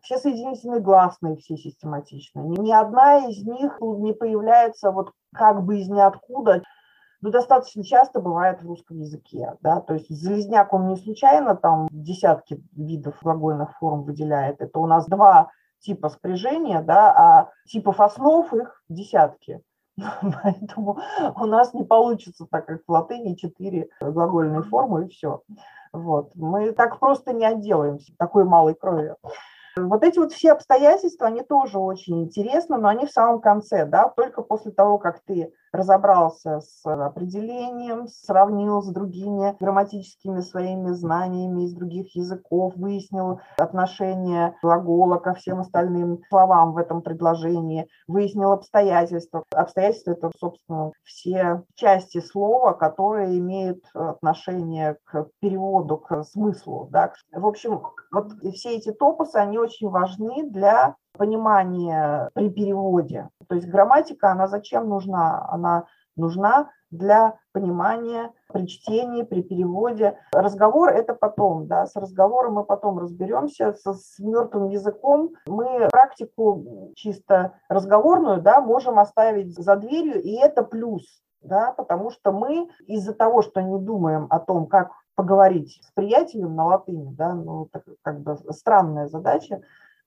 [0.00, 2.40] Все соединительные гласные, все систематичны.
[2.40, 6.62] Ни одна из них не появляется вот как бы из ниоткуда.
[7.22, 11.88] Ну, достаточно часто бывает в русском языке, да, то есть залезняк, он не случайно там
[11.92, 18.52] десятки видов глагольных форм выделяет, это у нас два типа спряжения, да, а типов основ
[18.52, 19.62] их десятки.
[19.96, 20.98] Поэтому
[21.36, 25.42] у нас не получится, так как в латыни четыре глагольные формы и все.
[25.92, 26.32] Вот.
[26.34, 29.16] Мы так просто не отделаемся такой малой кровью.
[29.76, 34.08] Вот эти вот все обстоятельства, они тоже очень интересны, но они в самом конце, да,
[34.08, 41.74] только после того, как ты разобрался с определением, сравнил с другими грамматическими своими знаниями из
[41.74, 49.44] других языков, выяснил отношение глагола ко всем остальным словам в этом предложении, выяснил обстоятельства.
[49.54, 56.88] Обстоятельства– это, собственно, все части слова, которые имеют отношение к переводу, к смыслу.
[56.90, 57.12] Да.
[57.32, 63.28] В общем, вот все эти топосы, они очень важны для понимания при переводе.
[63.48, 65.46] То есть грамматика, она зачем нужна?
[65.50, 65.86] Она
[66.16, 70.18] нужна для понимания при чтении, при переводе.
[70.32, 76.92] Разговор– это потом, да, с разговором мы потом разберемся, с, с мертвым языком мы практику
[76.94, 83.14] чисто разговорную, да, можем оставить за дверью, и это плюс, да, потому что мы из-за
[83.14, 87.82] того, что не думаем о том, как поговорить с приятелем на латыни, да, ну, это
[88.02, 89.62] как бы странная задача,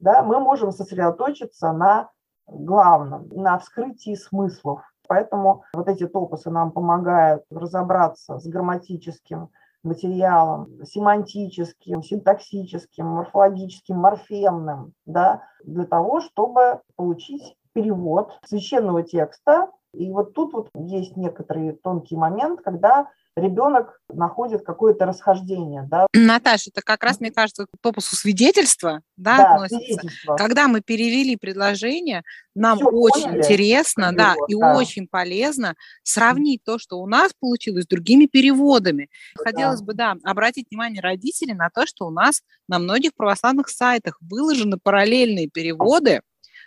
[0.05, 2.11] да, мы можем сосредоточиться на
[2.47, 4.81] главном, на вскрытии смыслов.
[5.07, 9.49] Поэтому вот эти топосы нам помогают разобраться с грамматическим
[9.81, 19.71] материалом, семантическим, синтаксическим, морфологическим, морфемным, да, для того, чтобы получить перевод священного текста.
[19.91, 25.85] И вот тут вот есть некоторый тонкий момент, когда ребенок находит какое-то расхождение.
[25.89, 26.07] Да.
[26.13, 30.07] Наташа, это как раз, мне кажется, к топусу свидетельства да, да, относится.
[30.37, 32.23] Когда мы перевели предложение,
[32.55, 34.77] нам Все очень поняли, интересно да, перевод, и да.
[34.77, 39.09] очень полезно сравнить то, что у нас получилось, с другими переводами.
[39.37, 39.85] Хотелось да.
[39.85, 44.77] бы, да, обратить внимание родителей на то, что у нас на многих православных сайтах выложены
[44.81, 46.21] параллельные переводы,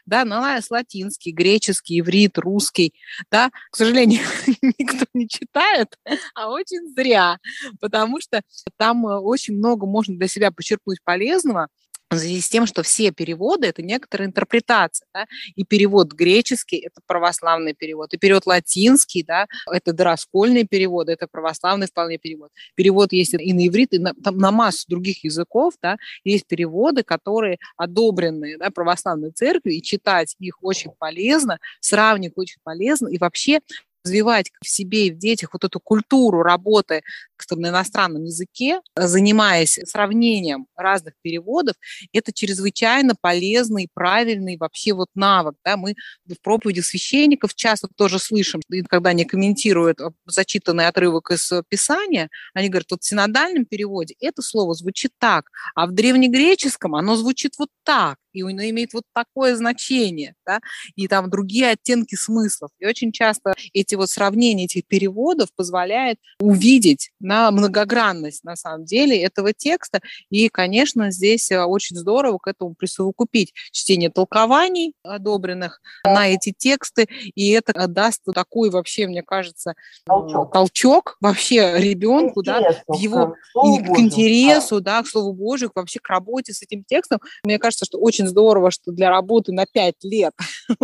[0.09, 2.94] да, налаяс латинский, греческий, иврит, русский,
[3.30, 4.22] да, к сожалению,
[4.78, 5.96] никто не читает,
[6.34, 7.38] а очень зря,
[7.80, 8.42] потому что
[8.76, 11.68] там э, очень много можно для себя почерпнуть полезного,
[12.11, 15.06] в связи с тем, что все переводы– это некоторая интерпретация.
[15.12, 15.26] Да?
[15.56, 21.86] И перевод греческий– это православный перевод, и перевод латинский да?– это дораскольный перевод, это православный
[21.86, 22.50] вполне перевод.
[22.74, 25.74] Перевод есть и на иврит, и на, там, на массу других языков.
[25.82, 25.98] Да?
[26.24, 33.09] Есть переводы, которые одобрены да, православной церковью, и читать их очень полезно, сравнивать очень полезно,
[33.09, 33.61] и вообще
[34.09, 37.02] развивать в себе и в детях вот эту культуру работы
[37.50, 41.76] на иностранном языке, занимаясь сравнением разных переводов,
[42.12, 45.54] это чрезвычайно полезный, правильный вообще вот навык.
[45.64, 45.76] Да?
[45.76, 45.94] Мы
[46.26, 52.90] в проповеди священников часто тоже слышим, когда они комментируют зачитанный отрывок из Писания, они говорят,
[52.90, 55.44] вот в синодальном переводе это слово звучит так,
[55.74, 60.61] а в древнегреческом оно звучит вот так и оно имеет вот такое значение, да,
[60.97, 62.70] и там другие оттенки смыслов.
[62.79, 69.20] И очень часто эти вот сравнения этих переводов позволяют увидеть на многогранность, на самом деле,
[69.20, 70.01] этого текста.
[70.31, 77.09] И, конечно, здесь э, очень здорово к этому присовокупить чтение толкований, одобренных на эти тексты,
[77.35, 79.74] и это э, даст такой вообще, мне кажется,
[80.05, 84.99] толчок, толчок вообще ребенку, да, в его к, к интересу, да.
[84.99, 87.20] да, к Слову Божию, вообще к работе с этим текстом.
[87.45, 90.32] Мне кажется, что очень здорово, что для работы на пять лет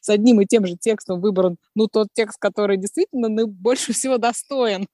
[0.00, 4.18] с одним и тем же текстом выбран ну, тот текст, который действительно ну, больше всего
[4.18, 4.86] достоин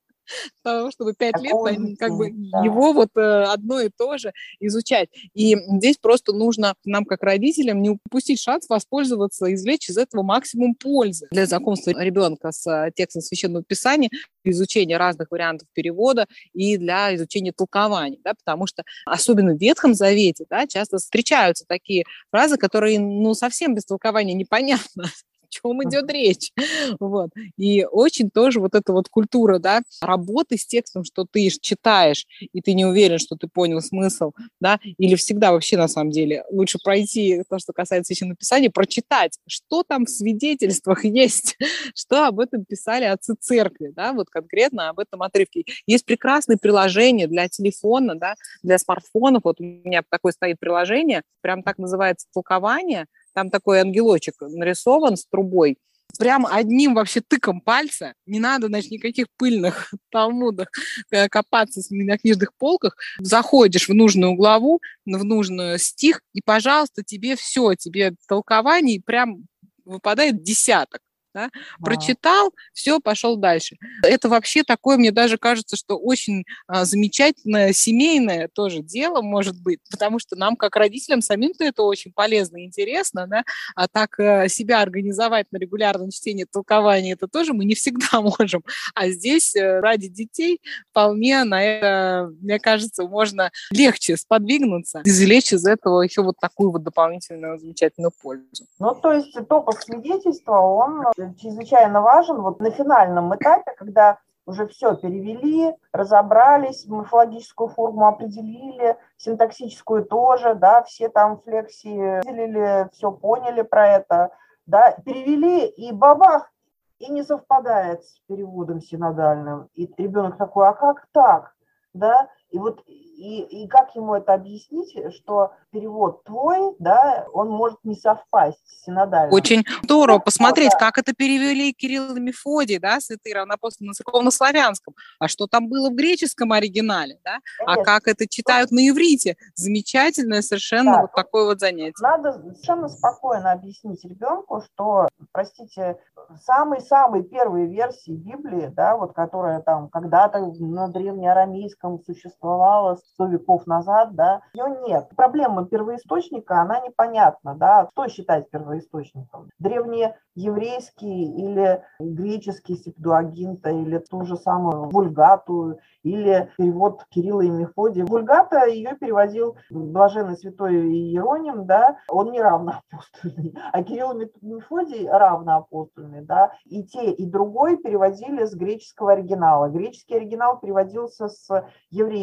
[0.62, 1.52] того, чтобы пять лет
[1.98, 2.64] как бы да.
[2.64, 5.08] его вот э, одно и то же изучать.
[5.34, 10.74] И здесь просто нужно нам, как родителям, не упустить шанс воспользоваться, извлечь из этого максимум
[10.74, 14.10] пользы для знакомства ребенка с э, текстом Священного Писания,
[14.44, 20.44] изучения разных вариантов перевода и для изучения толкований, да, потому что особенно в Ветхом Завете
[20.48, 25.04] да, часто встречаются такие фразы, которые ну, совсем без толкования непонятно,
[25.52, 26.50] чем идет речь.
[26.98, 27.30] Вот.
[27.56, 32.60] И очень тоже вот эта вот культура, да, работы с текстом, что ты читаешь, и
[32.60, 36.78] ты не уверен, что ты понял смысл, да, или всегда вообще на самом деле лучше
[36.82, 41.56] пройти то, что касается еще написания, прочитать, что там в свидетельствах есть,
[41.94, 45.64] что об этом писали отцы церкви, да, вот конкретно об этом отрывке.
[45.86, 51.62] Есть прекрасные приложения для телефона, да, для смартфонов, вот у меня такое стоит приложение, прям
[51.62, 55.78] так называется толкование, там такой ангелочек нарисован с трубой,
[56.18, 60.68] прям одним вообще тыком пальца, не надо, значит, никаких пыльных талмудах
[61.10, 67.36] э, копаться на книжных полках, заходишь в нужную главу, в нужный стих, и, пожалуйста, тебе
[67.36, 69.46] все, тебе толкование прям
[69.84, 71.00] выпадает десяток
[71.34, 71.84] да, а.
[71.84, 73.76] прочитал, все, пошел дальше.
[74.02, 79.80] Это вообще такое, мне даже кажется, что очень а, замечательное семейное тоже дело может быть,
[79.90, 84.48] потому что нам, как родителям, самим-то это очень полезно и интересно, да, а так а,
[84.48, 88.62] себя организовать на регулярном чтении толкования, это тоже мы не всегда можем.
[88.94, 90.60] А здесь а, ради детей
[90.90, 96.82] вполне на это, мне кажется, можно легче сподвигнуться, извлечь из этого еще вот такую вот
[96.82, 98.66] дополнительную замечательную пользу.
[98.78, 101.04] Ну, то есть топов свидетельства, он
[101.38, 110.04] чрезвычайно важен вот на финальном этапе, когда уже все перевели, разобрались, морфологическую форму определили, синтаксическую
[110.04, 114.30] тоже, да, все там флексии выделили, все поняли про это,
[114.66, 116.50] да, перевели, и бабах,
[116.98, 119.68] и не совпадает с переводом синодальным.
[119.74, 121.54] И ребенок такой, а как так?
[121.94, 122.82] Да, и вот
[123.22, 128.84] и, и как ему это объяснить, что перевод твой, да, он может не совпасть с
[128.84, 129.32] синодальным.
[129.32, 130.78] Очень здорово посмотреть, да.
[130.78, 135.90] как это перевели Кирилл и Мефодий, да, святые равнопостные на церковно-славянском, а что там было
[135.90, 137.82] в греческом оригинале, да, а Конечно.
[137.82, 139.36] а как это читают на иврите.
[139.54, 141.00] Замечательное совершенно да.
[141.02, 141.94] вот такое вот занятие.
[142.00, 145.98] Надо совершенно спокойно объяснить ребенку, что, простите,
[146.44, 154.14] самые-самые первые версии Библии, да, вот которая там когда-то на древнеарамейском существовала 100 веков назад,
[154.14, 155.08] да, ее нет.
[155.16, 159.50] Проблема первоисточника, она непонятна, да, что считать первоисточником?
[159.58, 168.04] Древние еврейский или греческий септуагинта, или ту же самую вульгату, или перевод Кирилла и Мефодия.
[168.04, 176.22] Вульгата ее переводил блаженный святой Иероним, да, он не равноапостольный, а Кирилл и Мефодий равноапостольный,
[176.22, 179.68] да, и те, и другой переводили с греческого оригинала.
[179.68, 181.68] Греческий оригинал переводился с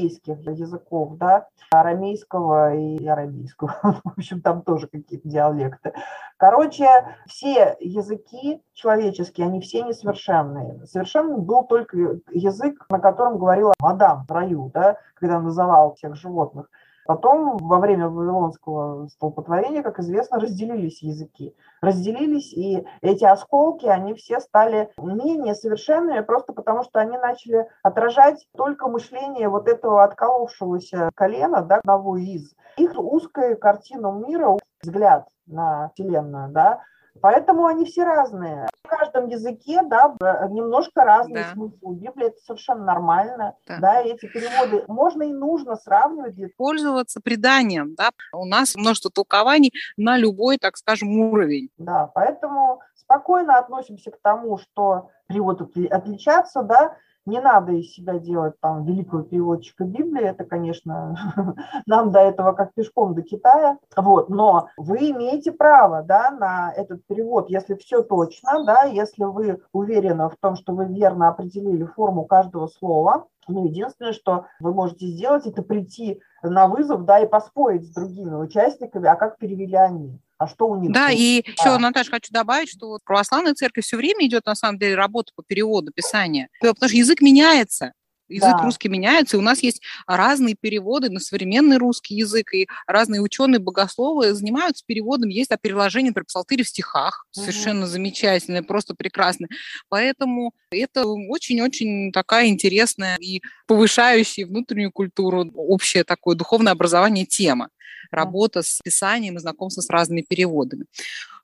[0.09, 5.93] еврейских языков, да, арамейского и арамейского, в общем, там тоже какие-то диалекты.
[6.37, 6.87] Короче,
[7.27, 10.85] все языки человеческие, они все несовершенные.
[10.85, 11.97] Совершенным был только
[12.31, 16.69] язык, на котором говорила Адам в раю, да, когда называл всех животных.
[17.09, 21.55] Потом, во время Вавилонского столпотворения, как известно, разделились языки.
[21.81, 28.47] Разделились, и эти осколки, они все стали менее совершенными, просто потому что они начали отражать
[28.55, 32.53] только мышление вот этого отколовшегося колена, да, одного из.
[32.77, 36.83] Их узкую картину мира, взгляд на Вселенную, да,
[37.21, 38.67] Поэтому они все разные.
[38.83, 40.15] В каждом языке, да,
[40.49, 41.51] немножко разный да.
[41.53, 41.91] смысл.
[41.91, 43.55] Библии это совершенно нормально.
[43.67, 43.77] Да.
[43.79, 46.35] да, эти переводы можно и нужно сравнивать.
[46.57, 48.11] Пользоваться преданием, да.
[48.33, 51.69] У нас множество толкований на любой, так скажем, уровень.
[51.77, 56.95] Да, поэтому спокойно относимся к тому, что перевод отличаться, да,
[57.29, 61.15] не надо из себя делать там великого переводчика Библии, это, конечно,
[61.85, 67.05] нам до этого как пешком до Китая, вот, но вы имеете право, да, на этот
[67.05, 72.25] перевод, если все точно, да, если вы уверены в том, что вы верно определили форму
[72.25, 77.87] каждого слова, ну, единственное, что вы можете сделать, это прийти на вызов, да, и поспорить
[77.87, 80.91] с другими участниками, а как перевели они а что у них?
[80.91, 81.51] Да, и а.
[81.51, 85.33] еще, Наташа, хочу добавить, что вот православная церковь все время идет, на самом деле, работа
[85.35, 87.93] по переводу, писания, потому что язык меняется.
[88.29, 88.63] Язык да.
[88.63, 93.59] русский меняется, и у нас есть разные переводы на современный русский язык, и разные ученые,
[93.59, 95.29] богословы занимаются переводом.
[95.29, 97.43] Есть переложение, например, псалтыри в стихах, угу.
[97.43, 99.49] совершенно замечательное, просто прекрасное.
[99.89, 107.69] Поэтому это очень-очень такая интересная и повышающая внутреннюю культуру, общее такое духовное образование тема
[108.11, 110.85] работа с писанием и знакомство с разными переводами.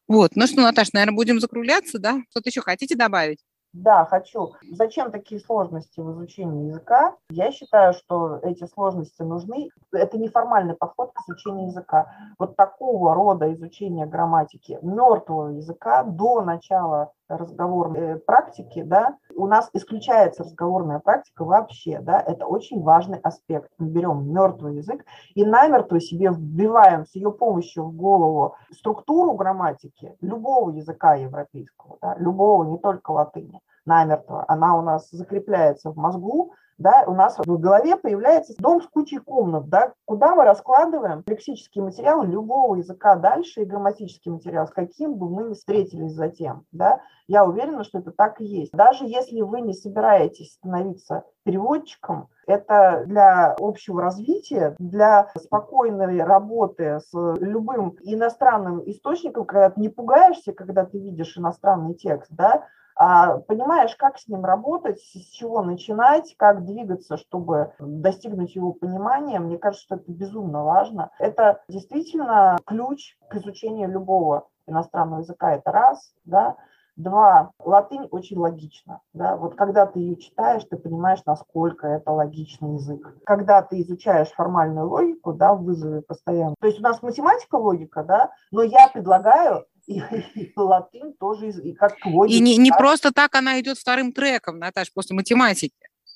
[0.08, 2.22] Вот, ну что, Наташа, наверное, будем закругляться, да?
[2.30, 3.40] Что-то еще хотите добавить?
[3.76, 4.54] Да, хочу.
[4.72, 7.18] Зачем такие сложности в изучении языка?
[7.30, 9.70] Я считаю, что эти сложности нужны.
[9.92, 12.10] Это неформальный подход к изучению языка.
[12.40, 20.44] Вот такого рода изучение грамматики мертвого языка до начала разговорной практики, да, у нас исключается
[20.44, 23.72] разговорная практика вообще, да, это очень важный аспект.
[23.78, 30.16] Мы берем мертвый язык и намертво себе вбиваем с ее помощью в голову структуру грамматики
[30.22, 34.46] любого языка европейского, да, любого, не только латыни, намертво.
[34.48, 39.18] Она у нас закрепляется в мозгу, да, у нас в голове появляется дом с кучей
[39.18, 45.16] комнат, да, куда мы раскладываем лексические материалы любого языка дальше и грамматический материал, с каким
[45.16, 46.66] бы мы ни встретились затем.
[46.72, 47.02] Да.
[47.28, 48.72] Я уверена, что это так и есть.
[48.74, 57.10] Даже если вы не собираетесь становиться переводчиком, это для общего развития, для спокойной работы с
[57.14, 62.66] любым иностранным источником, когда ты не пугаешься, когда ты видишь иностранный текст, да,
[62.96, 69.58] понимаешь, как с ним работать, с чего начинать, как двигаться, чтобы достигнуть его понимания, мне
[69.58, 71.12] кажется, что это безумно важно.
[71.20, 76.56] Это действительно ключ к изучению любого иностранного языка, это раз, да.
[76.96, 79.02] Два, латынь очень логична.
[79.12, 79.36] Да?
[79.36, 83.18] Вот когда ты ее читаешь, ты понимаешь, насколько это логичный язык.
[83.26, 86.56] Когда ты изучаешь формальную логику, да, в вызове постоянно.
[86.62, 90.00] То есть у нас математика логика, да, но я предлагаю и,
[90.36, 92.38] и латынь тоже и как логика.
[92.38, 95.76] И не, не просто так она идет вторым треком, Наташа, после математики.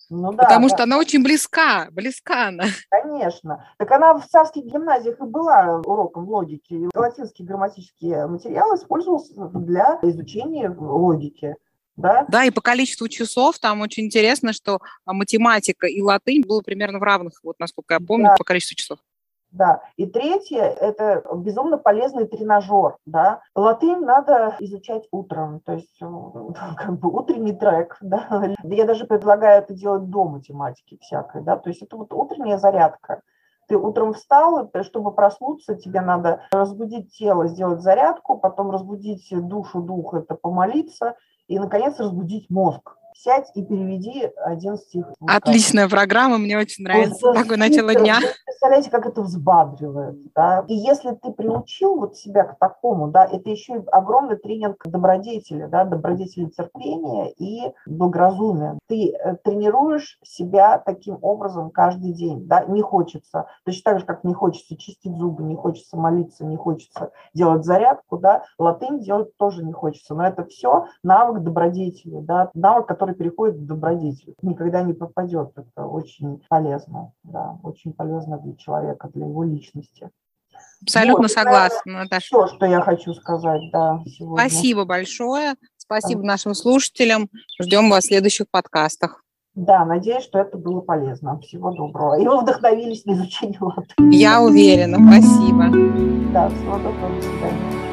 [0.09, 0.76] Ну, да, Потому да.
[0.76, 2.65] что она очень близка, близка она.
[2.89, 3.67] Конечно.
[3.78, 6.89] Так она в царских гимназиях и была уроком логики.
[6.95, 11.55] Латинский грамматический материал использовался для изучения логики.
[11.95, 12.26] Да?
[12.30, 17.03] да, и по количеству часов там очень интересно, что математика и латынь было примерно в
[17.03, 18.36] равных, вот насколько я помню, да.
[18.38, 18.99] по количеству часов.
[19.51, 19.81] Да.
[19.97, 22.97] И третье– это безумно полезный тренажер.
[23.05, 23.41] Да.
[23.55, 25.99] Латынь надо изучать утром, то есть
[26.77, 27.97] как бы утренний трек.
[28.09, 28.55] Да.
[28.63, 31.41] Я даже предлагаю это делать до математики всякой.
[31.41, 31.57] Да.
[31.57, 33.21] То есть это вот утренняя зарядка.
[33.67, 40.13] Ты утром встал, чтобы проснуться, тебе надо разбудить тело, сделать зарядку, потом разбудить душу, дух–
[40.15, 41.15] это помолиться,
[41.47, 45.05] и, наконец, разбудить мозг сядь и переведи один стих.
[45.28, 48.17] Отличная программа, мне очень нравится вот, такое начало дня.
[48.45, 50.65] Представляете, как это взбадривает, да?
[50.67, 55.65] И если ты приучил вот себя к такому, да, это еще и огромный тренинг добродетели,
[55.65, 58.80] да, добродетели терпения и благоразумия.
[58.88, 64.24] Ты э, тренируешь себя таким образом каждый день, да, не хочется, точно так же, как
[64.24, 69.63] не хочется чистить зубы, не хочется молиться, не хочется делать зарядку, да, латынь делать тоже
[69.63, 74.36] не хочется, но это все навык добродетели, да, навык, который который переходит в добродетель.
[74.41, 75.51] Никогда не пропадет.
[75.55, 80.10] Это очень полезно, да, очень полезно для человека, для его личности.
[80.82, 82.30] Абсолютно вот, согласна, Наташа.
[82.32, 84.49] То, что я хочу сказать, да, сегодня.
[84.49, 85.55] Спасибо большое.
[85.78, 86.28] Спасибо да.
[86.28, 87.30] нашим слушателям.
[87.62, 89.24] Ждем вас в следующих подкастах.
[89.55, 91.39] Да, надеюсь, что это было полезно.
[91.39, 92.20] Всего доброго.
[92.20, 94.16] И вы вдохновились на изучение латыни.
[94.16, 94.97] Я уверена.
[94.97, 95.70] Спасибо.
[96.32, 97.16] Да, всего доброго.
[97.16, 97.88] До свидания.